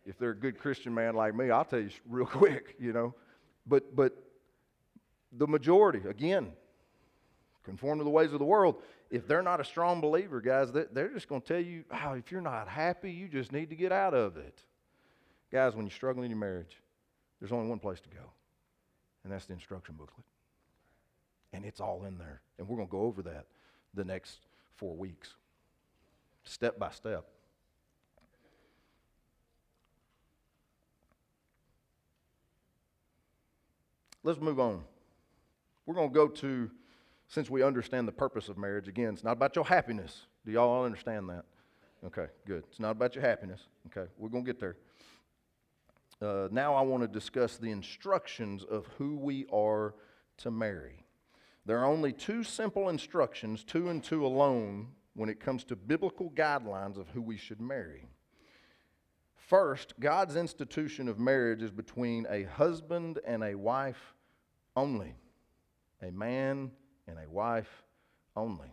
[0.06, 3.16] if they're a good Christian man like me, I'll tell you real quick, you know.
[3.66, 4.18] But but
[5.32, 6.52] the majority, again,
[7.64, 8.82] conform to the ways of the world.
[9.10, 12.32] If they're not a strong believer, guys, they're just going to tell you, oh, if
[12.32, 14.64] you're not happy, you just need to get out of it.
[15.52, 16.82] Guys, when you're struggling in your marriage,
[17.40, 18.32] there's only one place to go,
[19.24, 20.26] and that's the instruction booklet.
[21.52, 22.42] And it's all in there.
[22.58, 23.46] And we're going to go over that
[23.94, 24.40] the next
[24.76, 25.36] four weeks,
[26.44, 27.26] step by step.
[34.24, 34.84] Let's move on.
[35.86, 36.72] We're going to go to,
[37.28, 40.28] since we understand the purpose of marriage, again, it's not about your happiness.
[40.46, 41.44] Do y'all understand that?
[42.06, 42.64] Okay, good.
[42.70, 43.68] It's not about your happiness.
[43.88, 44.78] Okay, we're going to get there.
[46.22, 49.94] Uh, now I want to discuss the instructions of who we are
[50.38, 51.04] to marry.
[51.66, 56.30] There are only two simple instructions, two and two alone, when it comes to biblical
[56.32, 58.08] guidelines of who we should marry.
[59.36, 64.13] First, God's institution of marriage is between a husband and a wife
[64.76, 65.16] only,
[66.02, 66.72] a man
[67.08, 67.84] and a wife
[68.36, 68.72] only.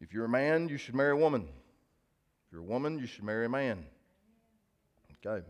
[0.00, 1.42] If you're a man, you should marry a woman.
[1.42, 3.84] If you're a woman, you should marry a man.
[5.26, 5.44] Okay.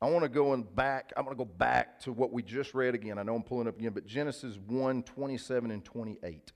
[0.00, 1.12] I want to go back.
[1.16, 3.18] I'm going to go back to what we just read again.
[3.18, 6.52] I know I'm pulling up again, but Genesis 1 27 and 28.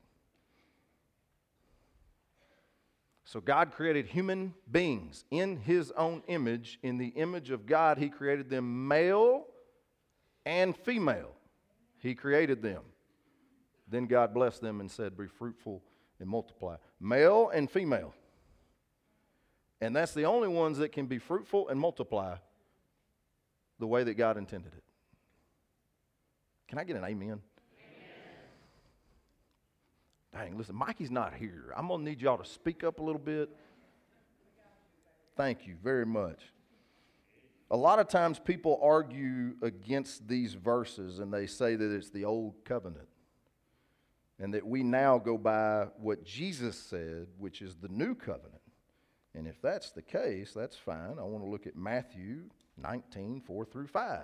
[3.25, 6.79] So God created human beings in his own image.
[6.83, 9.47] In the image of God, he created them male
[10.45, 11.33] and female.
[11.99, 12.83] He created them.
[13.89, 15.83] Then God blessed them and said, Be fruitful
[16.19, 16.77] and multiply.
[17.01, 18.15] Male and female.
[19.81, 22.37] And that's the only ones that can be fruitful and multiply
[23.79, 24.85] the way that God intended it.
[26.69, 27.41] Can I get an amen?
[30.33, 31.75] Dang, listen, Mikey's not here.
[31.77, 33.51] I'm going to need y'all to speak up a little bit.
[35.37, 36.41] Thank you very much.
[37.73, 42.27] A lot of times people argue against these verses and they say that it's the
[42.27, 43.09] old covenant
[44.39, 48.61] and that we now go by what Jesus said, which is the new covenant.
[49.35, 51.17] And if that's the case, that's fine.
[51.19, 52.43] I want to look at Matthew
[52.77, 54.21] 19, 4 through 5.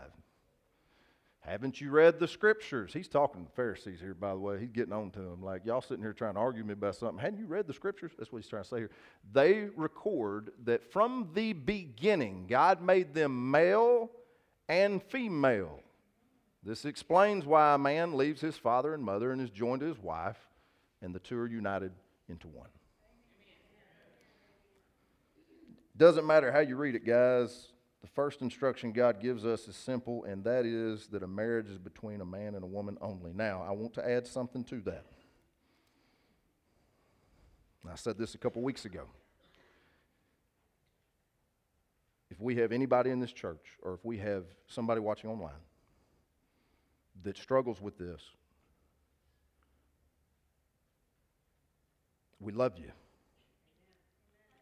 [1.49, 2.93] Haven't you read the scriptures?
[2.93, 4.61] He's talking to the Pharisees here, by the way.
[4.61, 5.43] He's getting on to them.
[5.43, 7.19] Like, y'all sitting here trying to argue me about something.
[7.19, 8.13] Hadn't you read the scriptures?
[8.19, 8.91] That's what he's trying to say here.
[9.33, 14.11] They record that from the beginning, God made them male
[14.69, 15.81] and female.
[16.63, 19.99] This explains why a man leaves his father and mother and is joined to his
[19.99, 20.37] wife,
[21.01, 21.93] and the two are united
[22.29, 22.69] into one.
[25.97, 27.69] Doesn't matter how you read it, guys.
[28.01, 31.79] The first instruction God gives us is simple, and that is that a marriage is
[31.79, 33.33] between a man and a woman only.
[33.33, 35.05] Now, I want to add something to that.
[37.91, 39.05] I said this a couple weeks ago.
[42.31, 45.53] If we have anybody in this church, or if we have somebody watching online
[47.23, 48.21] that struggles with this,
[52.39, 52.93] we love you.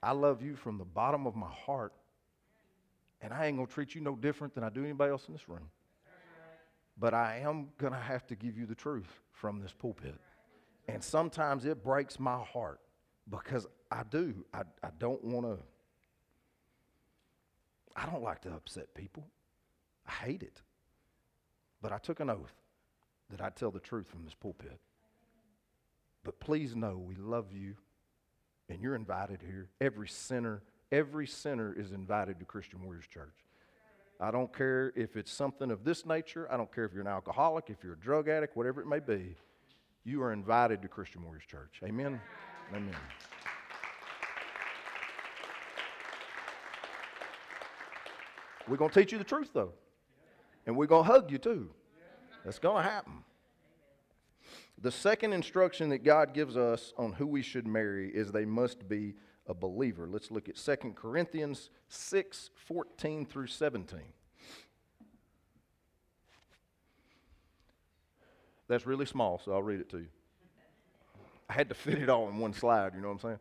[0.02, 1.92] I love you from the bottom of my heart,
[3.20, 5.34] and I ain't going to treat you no different than I do anybody else in
[5.34, 5.70] this room.
[6.98, 10.14] But I am going to have to give you the truth from this pulpit.
[10.88, 12.80] And sometimes it breaks my heart
[13.28, 14.44] because I do.
[14.54, 15.58] I, I don't want to,
[17.94, 19.26] I don't like to upset people.
[20.06, 20.62] I hate it.
[21.82, 22.54] But I took an oath
[23.30, 24.78] that I'd tell the truth from this pulpit.
[26.24, 27.74] But please know we love you
[28.68, 29.68] and you're invited here.
[29.80, 33.34] Every sinner, every sinner is invited to Christian Warriors Church.
[34.18, 36.50] I don't care if it's something of this nature.
[36.50, 39.00] I don't care if you're an alcoholic, if you're a drug addict, whatever it may
[39.00, 39.36] be.
[40.04, 41.80] You are invited to Christian Warriors Church.
[41.84, 42.20] Amen.
[42.74, 42.94] Amen.
[48.68, 49.72] We're going to teach you the truth, though.
[50.66, 51.70] And we're going to hug you, too.
[52.44, 53.24] That's going to happen.
[54.80, 58.88] The second instruction that God gives us on who we should marry is they must
[58.88, 59.14] be
[59.48, 60.08] a believer.
[60.10, 64.00] Let's look at 2 Corinthians 6 14 through 17.
[68.68, 70.08] That's really small, so I'll read it to you.
[71.48, 73.38] I had to fit it all in one slide, you know what I'm saying?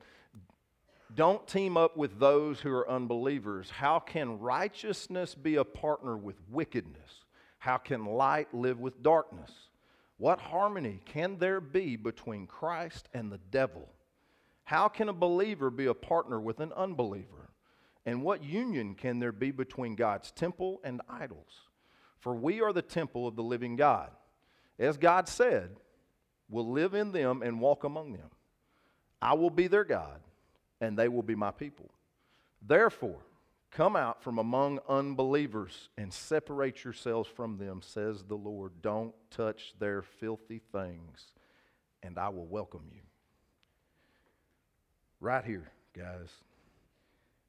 [1.15, 3.69] Don't team up with those who are unbelievers.
[3.69, 7.23] How can righteousness be a partner with wickedness?
[7.57, 9.51] How can light live with darkness?
[10.17, 13.89] What harmony can there be between Christ and the devil?
[14.65, 17.51] How can a believer be a partner with an unbeliever?
[18.05, 21.69] And what union can there be between God's temple and idols?
[22.19, 24.11] For we are the temple of the living God.
[24.77, 25.77] As God said,
[26.49, 28.29] will live in them and walk among them.
[29.21, 30.19] I will be their God,
[30.81, 31.89] and they will be my people.
[32.61, 33.21] Therefore,
[33.75, 38.81] Come out from among unbelievers and separate yourselves from them, says the Lord.
[38.81, 41.33] Don't touch their filthy things,
[42.01, 43.01] and I will welcome you.
[45.19, 46.29] Right here, guys.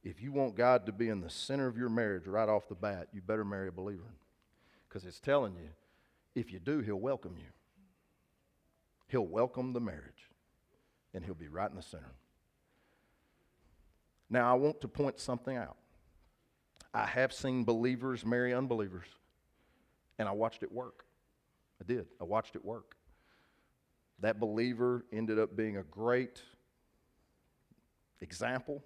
[0.05, 2.77] If you want God to be in the center of your marriage right off the
[2.77, 4.15] bat, you better marry a believer.
[4.89, 5.69] Because it's telling you,
[6.35, 7.49] if you do, He'll welcome you.
[9.09, 10.31] He'll welcome the marriage,
[11.13, 12.15] and He'll be right in the center.
[14.31, 15.77] Now, I want to point something out.
[16.95, 19.07] I have seen believers marry unbelievers,
[20.19, 21.05] and I watched it work.
[21.81, 22.07] I did.
[22.21, 22.97] I watched it work.
[24.21, 26.43] That believer ended up being a great
[28.21, 28.83] example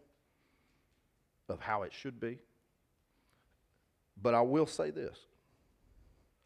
[1.49, 2.39] of how it should be.
[4.21, 5.19] But I will say this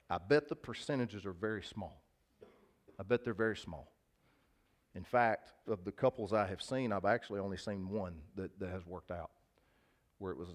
[0.08, 2.02] I bet the percentages are very small.
[2.98, 3.90] I bet they're very small.
[4.94, 8.70] In fact, of the couples I have seen, I've actually only seen one that, that
[8.70, 9.30] has worked out,
[10.18, 10.48] where it was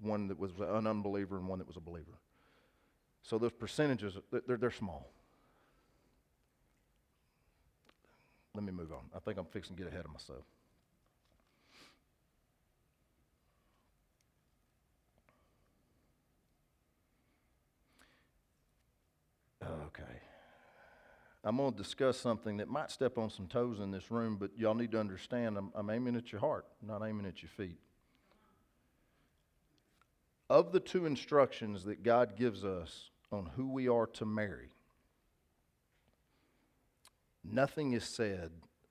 [0.00, 2.18] one that was an unbeliever and one that was a believer.
[3.22, 5.12] So those percentages, they're, they're small.
[8.54, 9.04] Let me move on.
[9.14, 10.42] I think I'm fixing to get ahead of myself.
[21.44, 24.50] I'm going to discuss something that might step on some toes in this room, but
[24.56, 27.78] y'all need to understand I'm, I'm aiming at your heart, not aiming at your feet.
[30.50, 34.70] Of the two instructions that God gives us on who we are to marry,
[37.44, 38.50] nothing is said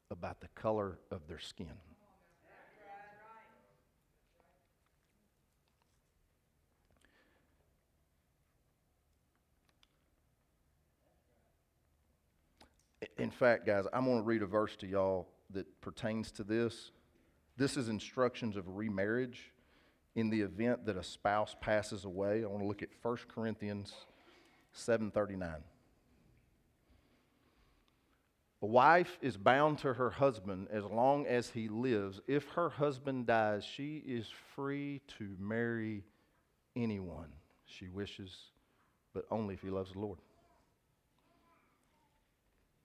[0.10, 1.74] about the color of their skin.
[13.18, 16.92] In fact, guys, I'm going to read a verse to y'all that pertains to this.
[17.58, 19.52] This is instructions of remarriage
[20.16, 22.44] in the event that a spouse passes away.
[22.44, 23.94] I want to look at 1 Corinthians
[24.76, 25.64] 7:39.
[28.62, 32.20] A wife is bound to her husband as long as he lives.
[32.28, 36.04] If her husband dies, she is free to marry
[36.76, 37.32] anyone
[37.66, 38.36] she wishes,
[39.14, 40.20] but only if he loves the Lord.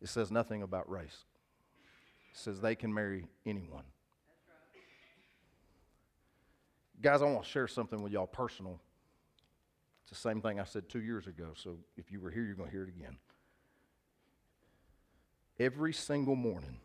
[0.02, 1.24] It says nothing about race.
[2.32, 3.84] It says they can marry anyone.
[7.00, 8.80] Guys, I want to share something with y'all personal.
[10.02, 12.56] It's the same thing I said two years ago, so if you were here, you're
[12.56, 13.16] going to hear it again.
[15.60, 16.78] Every single morning,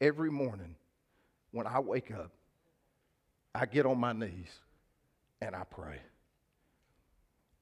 [0.00, 0.74] every morning
[1.50, 2.30] when I wake up,
[3.54, 4.60] I get on my knees
[5.42, 5.96] and I pray.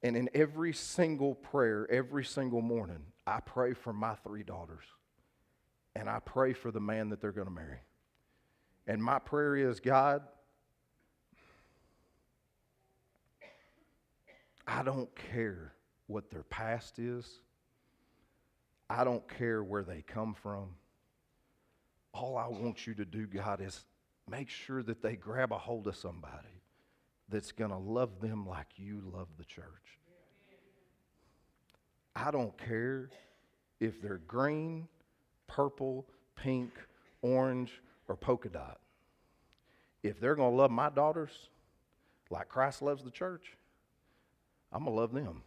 [0.03, 4.83] And in every single prayer, every single morning, I pray for my three daughters.
[5.95, 7.79] And I pray for the man that they're going to marry.
[8.85, 10.21] And my prayer is God,
[14.67, 15.73] I don't care
[16.05, 17.27] what their past is,
[18.89, 20.69] I don't care where they come from.
[22.13, 23.85] All I want you to do, God, is
[24.29, 26.60] make sure that they grab a hold of somebody
[27.31, 29.97] that's going to love them like you love the church.
[32.15, 33.09] I don't care
[33.79, 34.87] if they're green,
[35.47, 36.05] purple,
[36.35, 36.71] pink,
[37.21, 38.79] orange, or polka dot.
[40.03, 41.31] If they're going to love my daughters
[42.29, 43.55] like Christ loves the church,
[44.71, 45.43] I'm going to love them.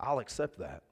[0.00, 0.82] I'll accept that.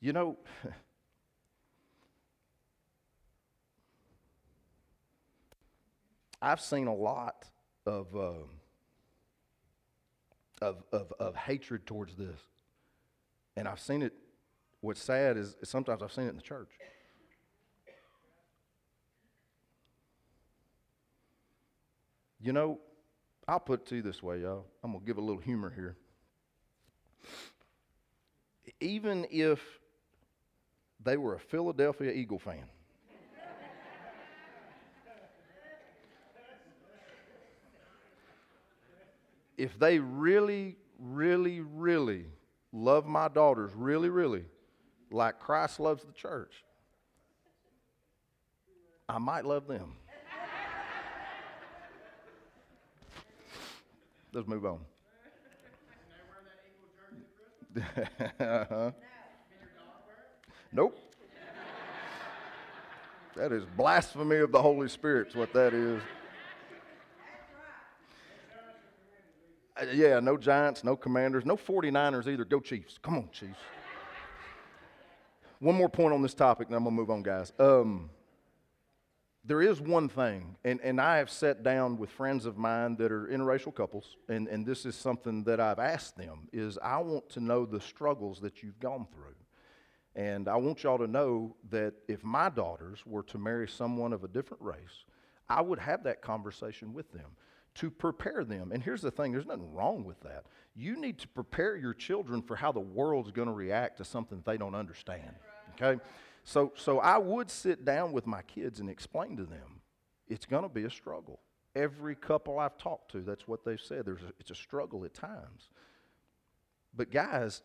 [0.00, 0.36] You know,
[6.44, 7.46] I've seen a lot
[7.86, 8.32] of, uh,
[10.60, 12.38] of, of, of hatred towards this.
[13.56, 14.12] And I've seen it,
[14.82, 16.68] what's sad is, is sometimes I've seen it in the church.
[22.42, 22.78] You know,
[23.48, 24.66] I'll put it to you this way, y'all.
[24.82, 25.96] I'm going to give a little humor here.
[28.80, 29.62] Even if
[31.02, 32.66] they were a Philadelphia Eagle fan,
[39.64, 42.26] if they really, really, really
[42.70, 44.44] love my daughters, really, really,
[45.10, 46.52] like Christ loves the church,
[49.08, 49.94] I might love them.
[54.34, 54.80] Let's move on.
[57.74, 58.90] uh-huh.
[60.72, 60.98] Nope.
[63.36, 66.02] That is blasphemy of the Holy Spirit, is what that is.
[69.92, 72.44] Yeah, no Giants, no Commanders, no 49ers either.
[72.44, 72.98] Go Chiefs.
[73.02, 73.58] Come on, Chiefs.
[75.58, 77.52] One more point on this topic, and I'm going to move on, guys.
[77.58, 78.10] Um,
[79.44, 83.12] there is one thing, and, and I have sat down with friends of mine that
[83.12, 87.28] are interracial couples, and, and this is something that I've asked them, is I want
[87.30, 89.34] to know the struggles that you've gone through.
[90.16, 94.22] And I want y'all to know that if my daughters were to marry someone of
[94.22, 95.04] a different race,
[95.48, 97.36] I would have that conversation with them
[97.76, 98.70] to prepare them.
[98.72, 100.44] And here's the thing there's nothing wrong with that.
[100.74, 104.42] You need to prepare your children for how the world's going to react to something
[104.44, 105.34] they don't understand.
[105.74, 106.00] Okay?
[106.44, 109.80] So, so I would sit down with my kids and explain to them
[110.28, 111.40] it's going to be a struggle.
[111.74, 114.04] Every couple I've talked to, that's what they've said.
[114.06, 115.70] There's a, it's a struggle at times.
[116.96, 117.62] But, guys,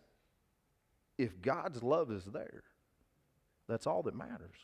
[1.18, 2.64] if God's love is there,
[3.68, 4.58] that's all that matters.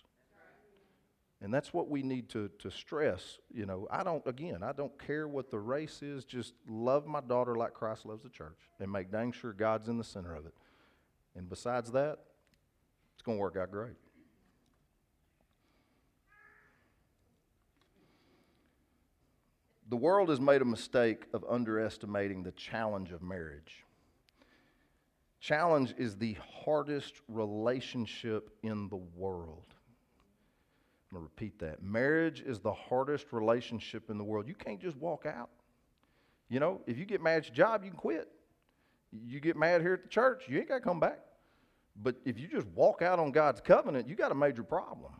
[1.46, 3.38] And that's what we need to, to stress.
[3.54, 7.22] You know, I don't, again, I don't care what the race is, just love my
[7.22, 10.48] daughter like Christ loves the church and make dang sure God's in the center of
[10.48, 10.56] it.
[11.36, 12.18] And besides that,
[13.14, 13.94] it's going to work out great.
[19.88, 23.86] The world has made a mistake of underestimating the challenge of marriage.
[25.40, 29.75] Challenge is the hardest relationship in the world.
[31.16, 31.82] I'm going to repeat that.
[31.82, 34.50] Marriage is the hardest relationship in the world.
[34.50, 35.50] You can't just walk out.
[36.50, 38.28] You know, if you get mad at your job, you can quit.
[39.12, 41.20] You get mad here at the church, you ain't got to come back.
[41.96, 45.14] But if you just walk out on God's covenant, you got a major problem.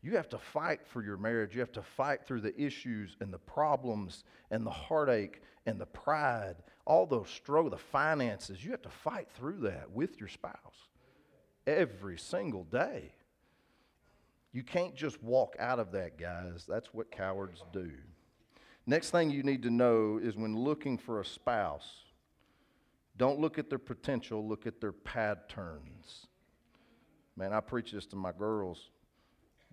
[0.00, 1.54] You have to fight for your marriage.
[1.54, 5.86] You have to fight through the issues and the problems and the heartache and the
[5.86, 6.54] pride,
[6.86, 8.64] all those struggles, the finances.
[8.64, 10.88] You have to fight through that with your spouse
[11.66, 13.12] every single day.
[14.52, 16.64] You can't just walk out of that, guys.
[16.68, 17.90] That's what cowards do.
[18.86, 21.88] Next thing you need to know is when looking for a spouse,
[23.16, 26.26] don't look at their potential, look at their patterns.
[27.36, 28.90] Man, I preach this to my girls.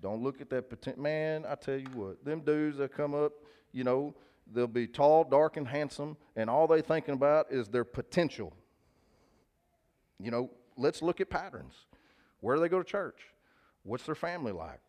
[0.01, 1.01] Don't look at that potential.
[1.01, 3.31] Man, I tell you what, them dudes that come up,
[3.71, 4.13] you know,
[4.53, 8.53] they'll be tall, dark, and handsome, and all they thinking about is their potential.
[10.19, 11.73] You know, let's look at patterns.
[12.41, 13.21] Where do they go to church?
[13.87, 14.81] What's their family like?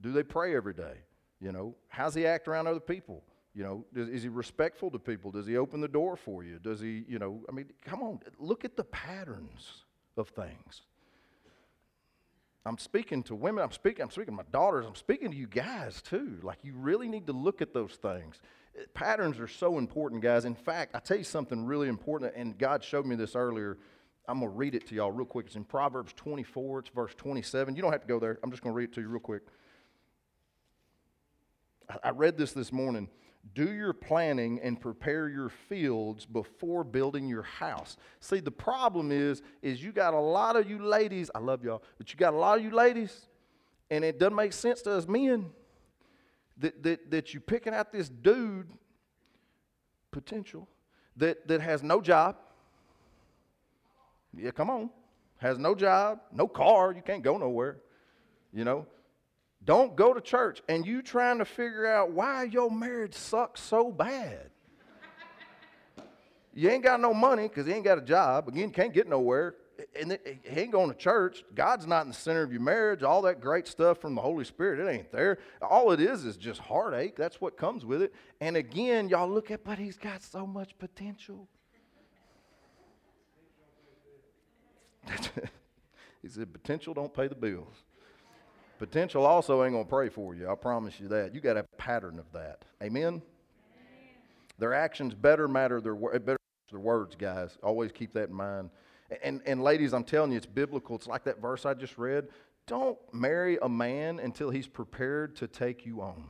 [0.00, 0.98] Do they pray every day?
[1.40, 3.22] You know, how's he act around other people?
[3.54, 5.30] You know, does, is he respectful to people?
[5.30, 6.58] Does he open the door for you?
[6.58, 9.84] Does he, you know, I mean, come on, look at the patterns
[10.16, 10.82] of things.
[12.66, 15.46] I'm speaking to women, I'm speaking, I'm speaking to my daughters, I'm speaking to you
[15.46, 16.38] guys too.
[16.42, 18.40] Like you really need to look at those things.
[18.76, 20.44] Uh, patterns are so important, guys.
[20.44, 23.76] In fact, I tell you something really important, and God showed me this earlier.
[24.26, 25.46] I'm going to read it to y'all real quick.
[25.46, 27.76] It's in Proverbs 24, it's verse 27.
[27.76, 28.38] You don't have to go there.
[28.42, 29.42] I'm just going to read it to you real quick.
[32.02, 33.08] I read this this morning.
[33.52, 37.98] Do your planning and prepare your fields before building your house.
[38.20, 41.82] See, the problem is, is you got a lot of you ladies, I love y'all,
[41.98, 43.26] but you got a lot of you ladies,
[43.90, 45.50] and it doesn't make sense to us men
[46.56, 48.68] that, that, that you picking out this dude,
[50.10, 50.66] potential,
[51.16, 52.36] that, that has no job.
[54.36, 54.90] Yeah, come on.
[55.38, 57.78] Has no job, no car, you can't go nowhere.
[58.52, 58.86] You know,
[59.64, 63.90] don't go to church and you trying to figure out why your marriage sucks so
[63.90, 64.50] bad.
[66.54, 68.48] you ain't got no money because he ain't got a job.
[68.48, 69.54] Again, can't get nowhere.
[70.00, 71.42] And he ain't going to church.
[71.54, 73.02] God's not in the center of your marriage.
[73.02, 75.38] All that great stuff from the Holy Spirit, it ain't there.
[75.60, 77.16] All it is is just heartache.
[77.16, 78.14] That's what comes with it.
[78.40, 81.48] And again, y'all look at, but he's got so much potential.
[86.22, 87.74] he said, potential don't pay the bills.
[88.78, 90.50] Potential also ain't going to pray for you.
[90.50, 91.34] I promise you that.
[91.34, 92.64] You got a pattern of that.
[92.82, 93.04] Amen?
[93.04, 93.22] Amen?
[94.58, 96.38] Their actions better matter their, better
[96.70, 97.56] their words, guys.
[97.62, 98.70] Always keep that in mind.
[99.22, 100.96] And, and ladies, I'm telling you, it's biblical.
[100.96, 102.28] It's like that verse I just read.
[102.66, 106.24] Don't marry a man until he's prepared to take you on.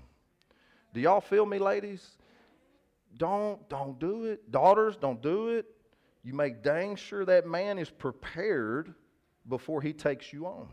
[0.93, 2.11] Do y'all feel me, ladies?
[3.17, 4.51] Don't, don't do it.
[4.51, 5.67] Daughters, don't do it.
[6.25, 8.95] You make dang sure that man is prepared
[9.47, 10.69] before he takes you on.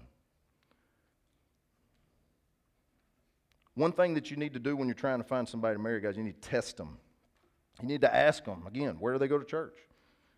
[3.75, 5.99] One thing that you need to do when you're trying to find somebody to marry,
[6.01, 6.97] guys, you need to test them.
[7.81, 9.75] You need to ask them, again, where do they go to church?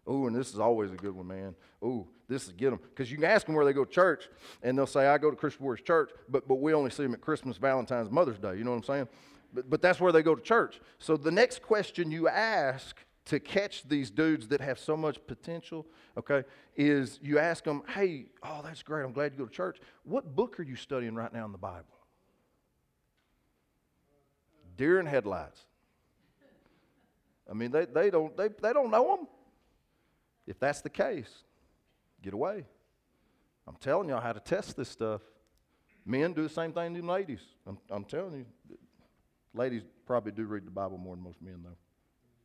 [0.05, 1.55] Oh, and this is always a good one, man.
[1.81, 2.79] Oh, this is get them.
[2.81, 4.29] Because you can ask them where they go to church,
[4.61, 7.13] and they'll say, I go to Christian Warriors Church, but, but we only see them
[7.13, 8.55] at Christmas, Valentine's, Mother's Day.
[8.57, 9.07] You know what I'm saying?
[9.53, 10.81] But, but that's where they go to church.
[10.99, 15.85] So the next question you ask to catch these dudes that have so much potential,
[16.17, 16.43] okay,
[16.75, 19.03] is you ask them, hey, oh, that's great.
[19.03, 19.79] I'm glad you go to church.
[20.03, 21.93] What book are you studying right now in the Bible?
[24.77, 25.59] deer in headlights.
[27.49, 29.27] I mean, they, they, don't, they, they don't know them.
[30.47, 31.29] If that's the case,
[32.21, 32.65] get away.
[33.67, 35.21] I'm telling y'all how to test this stuff.
[36.05, 37.41] Men do the same thing to ladies.
[37.65, 38.45] I'm, I'm telling you.
[39.53, 41.77] Ladies probably do read the Bible more than most men, though.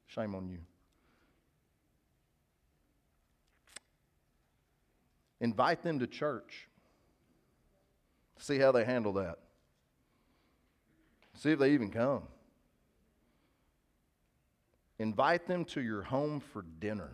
[0.09, 0.59] Shame on you.
[5.41, 6.69] Invite them to church.
[8.39, 9.39] See how they handle that.
[11.35, 12.23] See if they even come.
[14.99, 17.11] Invite them to your home for dinner.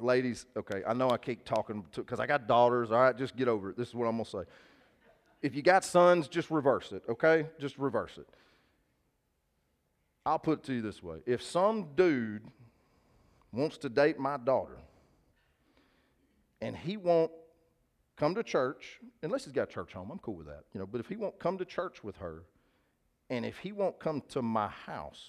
[0.00, 2.90] Ladies, okay, I know I keep talking because I got daughters.
[2.90, 3.76] All right, just get over it.
[3.76, 4.44] This is what I'm going to say.
[5.46, 7.46] If you got sons, just reverse it, okay?
[7.60, 8.26] Just reverse it.
[10.26, 12.42] I'll put it to you this way if some dude
[13.52, 14.76] wants to date my daughter
[16.60, 17.30] and he won't
[18.16, 21.00] come to church, unless he's got church home, I'm cool with that, you know, but
[21.00, 22.42] if he won't come to church with her,
[23.30, 25.22] and if he won't come to my house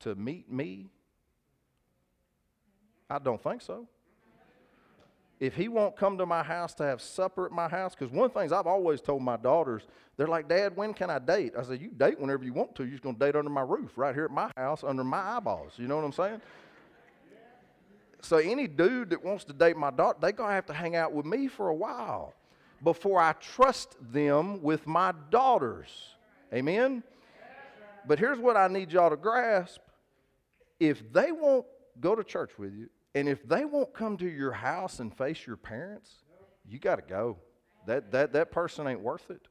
[0.00, 0.90] to meet me,
[3.08, 3.88] I don't think so.
[5.40, 8.26] If he won't come to my house to have supper at my house, because one
[8.26, 9.86] of the things I've always told my daughters,
[10.16, 11.52] they're like, Dad, when can I date?
[11.56, 12.82] I said, You date whenever you want to.
[12.82, 15.36] You're just going to date under my roof, right here at my house, under my
[15.36, 15.74] eyeballs.
[15.76, 16.40] You know what I'm saying?
[18.20, 20.96] So any dude that wants to date my daughter, they're going to have to hang
[20.96, 22.34] out with me for a while
[22.82, 25.88] before I trust them with my daughters.
[26.52, 27.04] Amen?
[28.06, 29.80] But here's what I need y'all to grasp.
[30.80, 31.66] If they won't
[32.00, 35.46] go to church with you, and if they won't come to your house and face
[35.46, 36.12] your parents,
[36.68, 37.38] you got to go.
[37.86, 39.48] That, that, that person ain't worth it.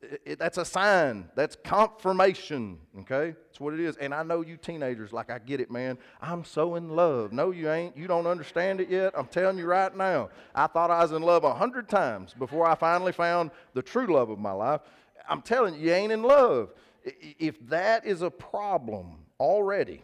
[0.00, 0.38] It, it.
[0.38, 1.28] That's a sign.
[1.36, 2.78] That's confirmation.
[3.00, 3.36] Okay?
[3.46, 3.96] That's what it is.
[3.98, 5.98] And I know you teenagers, like, I get it, man.
[6.20, 7.32] I'm so in love.
[7.32, 7.96] No, you ain't.
[7.96, 9.12] You don't understand it yet.
[9.16, 10.30] I'm telling you right now.
[10.54, 14.12] I thought I was in love a hundred times before I finally found the true
[14.12, 14.80] love of my life.
[15.28, 16.72] I'm telling you, you ain't in love.
[17.04, 20.02] If that is a problem already,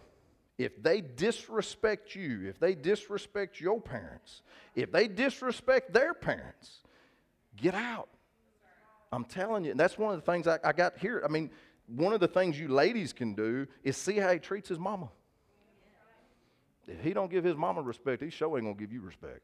[0.59, 4.43] if they disrespect you, if they disrespect your parents,
[4.75, 6.81] if they disrespect their parents,
[7.57, 8.09] get out.
[9.13, 9.71] I'm telling you.
[9.71, 11.23] And that's one of the things I, I got here.
[11.25, 11.51] I mean,
[11.87, 15.09] one of the things you ladies can do is see how he treats his mama.
[16.87, 19.41] If he don't give his mama respect, he sure ain't gonna give you respect.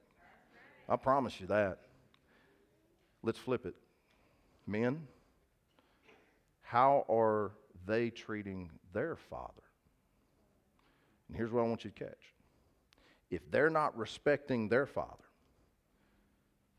[0.88, 1.78] I promise you that.
[3.22, 3.74] Let's flip it.
[4.66, 5.06] Men,
[6.62, 7.52] how are
[7.86, 9.63] they treating their father?
[11.28, 12.34] And here's what I want you to catch.
[13.30, 15.24] If they're not respecting their father,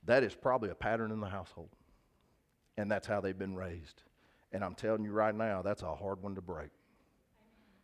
[0.06, 1.70] that is probably a pattern in the household.
[2.78, 4.04] And that's how they've been raised.
[4.52, 6.70] And I'm telling you right now, that's a hard one to break.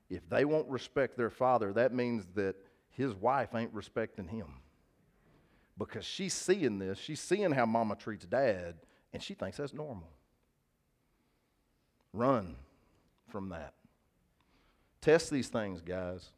[0.09, 2.55] If they won't respect their father, that means that
[2.89, 4.47] his wife ain't respecting him.
[5.77, 8.75] Because she's seeing this, she's seeing how mama treats dad,
[9.13, 10.09] and she thinks that's normal.
[12.13, 12.55] Run
[13.29, 13.73] from that.
[14.99, 16.29] Test these things, guys.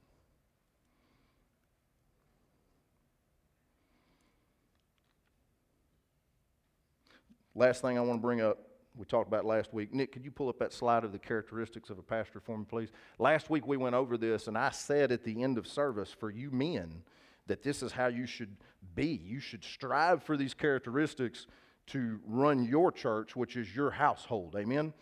[7.56, 8.58] Last thing I want to bring up,
[8.96, 9.94] we talked about last week.
[9.94, 12.66] Nick, could you pull up that slide of the characteristics of a pastor for me,
[12.68, 12.90] please?
[13.20, 16.30] Last week we went over this, and I said at the end of service for
[16.30, 17.04] you men
[17.48, 18.56] that this is how you should
[18.96, 19.08] be.
[19.24, 21.48] You should strive for these characteristics
[21.88, 24.56] to run your church, which is your household.
[24.58, 24.94] Amen?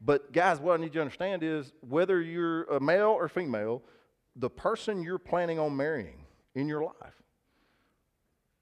[0.00, 3.82] But, guys, what I need you to understand is whether you're a male or female,
[4.36, 7.22] the person you're planning on marrying in your life,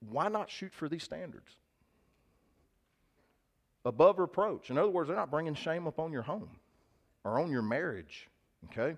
[0.00, 1.56] why not shoot for these standards?
[3.84, 4.70] Above reproach.
[4.70, 6.48] In other words, they're not bringing shame upon your home
[7.24, 8.28] or on your marriage.
[8.66, 8.96] Okay?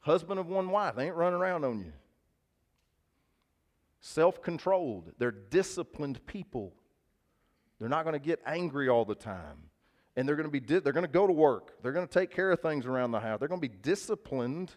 [0.00, 1.92] Husband of one wife, they ain't running around on you.
[4.00, 6.74] Self controlled, they're disciplined people.
[7.78, 9.70] They're not going to get angry all the time.
[10.16, 11.82] And they're going to be di- they're going to go to work.
[11.82, 13.40] They're going to take care of things around the house.
[13.40, 14.72] They're going to be disciplined.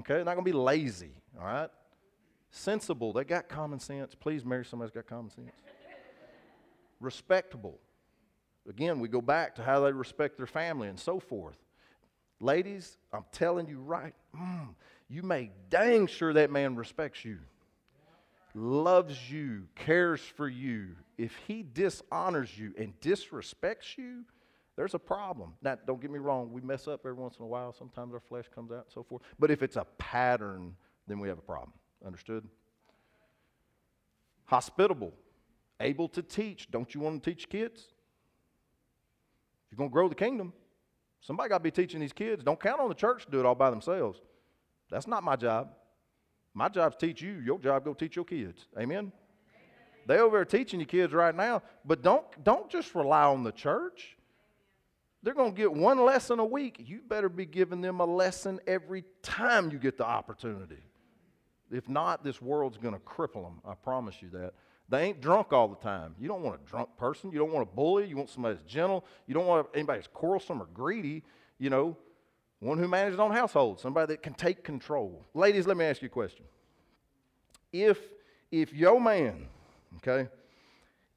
[0.00, 0.14] Okay?
[0.14, 1.70] They're not going to be lazy, all right?
[2.50, 3.12] Sensible.
[3.12, 4.14] They got common sense.
[4.14, 5.50] Please marry somebody who's got common sense.
[7.00, 7.78] Respectable.
[8.68, 11.56] Again, we go back to how they respect their family and so forth.
[12.40, 14.68] Ladies, I'm telling you right, mm,
[15.08, 17.38] you make dang sure that man respects you,
[18.54, 20.90] loves you, cares for you.
[21.16, 24.24] If he dishonors you and disrespects you,
[24.76, 25.54] there's a problem.
[25.62, 27.72] Now, don't get me wrong, we mess up every once in a while.
[27.72, 29.22] Sometimes our flesh comes out and so forth.
[29.38, 30.76] But if it's a pattern,
[31.08, 31.72] then we have a problem.
[32.06, 32.46] Understood?
[34.44, 35.12] Hospitable,
[35.80, 36.70] able to teach.
[36.70, 37.88] Don't you want to teach kids?
[39.68, 40.52] If you're going to grow the kingdom,
[41.20, 42.42] somebody got to be teaching these kids.
[42.42, 44.20] Don't count on the church to do it all by themselves.
[44.90, 45.70] That's not my job.
[46.54, 47.34] My job is teach you.
[47.44, 48.66] Your job go teach your kids.
[48.78, 49.12] Amen.
[50.06, 53.52] They over there teaching your kids right now, but don't don't just rely on the
[53.52, 54.16] church.
[55.22, 56.82] They're going to get one lesson a week.
[56.84, 60.82] You better be giving them a lesson every time you get the opportunity.
[61.70, 63.60] If not, this world's going to cripple them.
[63.66, 64.54] I promise you that.
[64.88, 66.14] They ain't drunk all the time.
[66.18, 67.30] You don't want a drunk person.
[67.30, 68.06] You don't want a bully.
[68.06, 69.04] You want somebody that's gentle.
[69.26, 71.24] You don't want anybody that's quarrelsome or greedy.
[71.58, 71.96] You know,
[72.60, 75.26] one who manages own household, somebody that can take control.
[75.34, 76.44] Ladies, let me ask you a question.
[77.72, 77.98] If
[78.50, 79.48] if your man,
[79.96, 80.28] okay,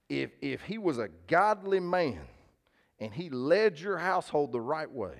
[0.09, 2.19] if if he was a godly man
[2.99, 5.15] and he led your household the right way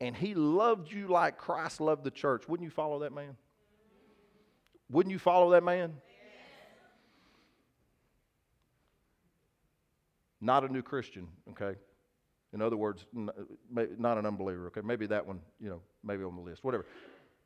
[0.00, 3.36] and he loved you like Christ loved the church, wouldn't you follow that man?
[4.88, 5.94] Wouldn't you follow that man?
[10.40, 11.78] Not a new Christian, okay?
[12.52, 14.80] In other words, not an unbeliever, okay?
[14.82, 16.86] Maybe that one, you know, maybe on the list, whatever.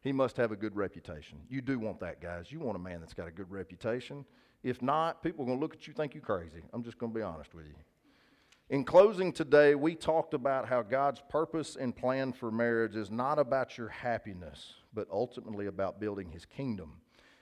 [0.03, 1.39] he must have a good reputation.
[1.49, 2.51] You do want that, guys.
[2.51, 4.25] You want a man that's got a good reputation.
[4.63, 6.63] If not, people are going to look at you think you crazy.
[6.73, 7.75] I'm just going to be honest with you.
[8.69, 13.39] In closing today, we talked about how God's purpose and plan for marriage is not
[13.39, 16.95] about your happiness, but ultimately about building his kingdom.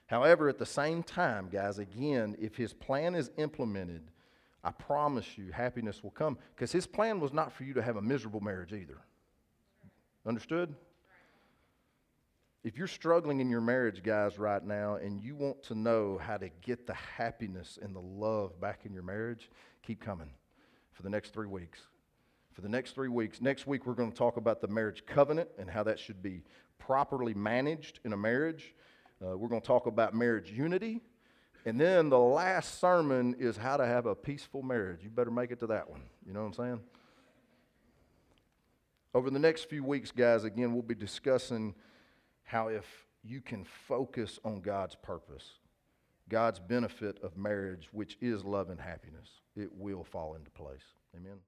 [0.07, 4.11] However, at the same time, guys, again, if his plan is implemented,
[4.63, 6.39] I promise you happiness will come.
[6.55, 8.99] Because his plan was not for you to have a miserable marriage either.
[10.27, 10.75] Understood?
[12.63, 16.37] If you're struggling in your marriage, guys, right now, and you want to know how
[16.37, 19.51] to get the happiness and the love back in your marriage,
[19.83, 20.29] keep coming
[20.93, 21.81] for the next three weeks.
[22.53, 23.41] For the next three weeks.
[23.41, 26.43] Next week, we're going to talk about the marriage covenant and how that should be
[26.79, 28.75] properly managed in a marriage.
[29.25, 31.01] Uh, we're going to talk about marriage unity.
[31.67, 35.01] And then the last sermon is how to have a peaceful marriage.
[35.03, 36.03] You better make it to that one.
[36.27, 36.81] You know what I'm saying?
[39.13, 41.75] Over the next few weeks, guys, again, we'll be discussing
[42.45, 42.87] how if
[43.23, 45.45] you can focus on God's purpose,
[46.29, 50.85] God's benefit of marriage, which is love and happiness, it will fall into place.
[51.17, 51.41] Amen.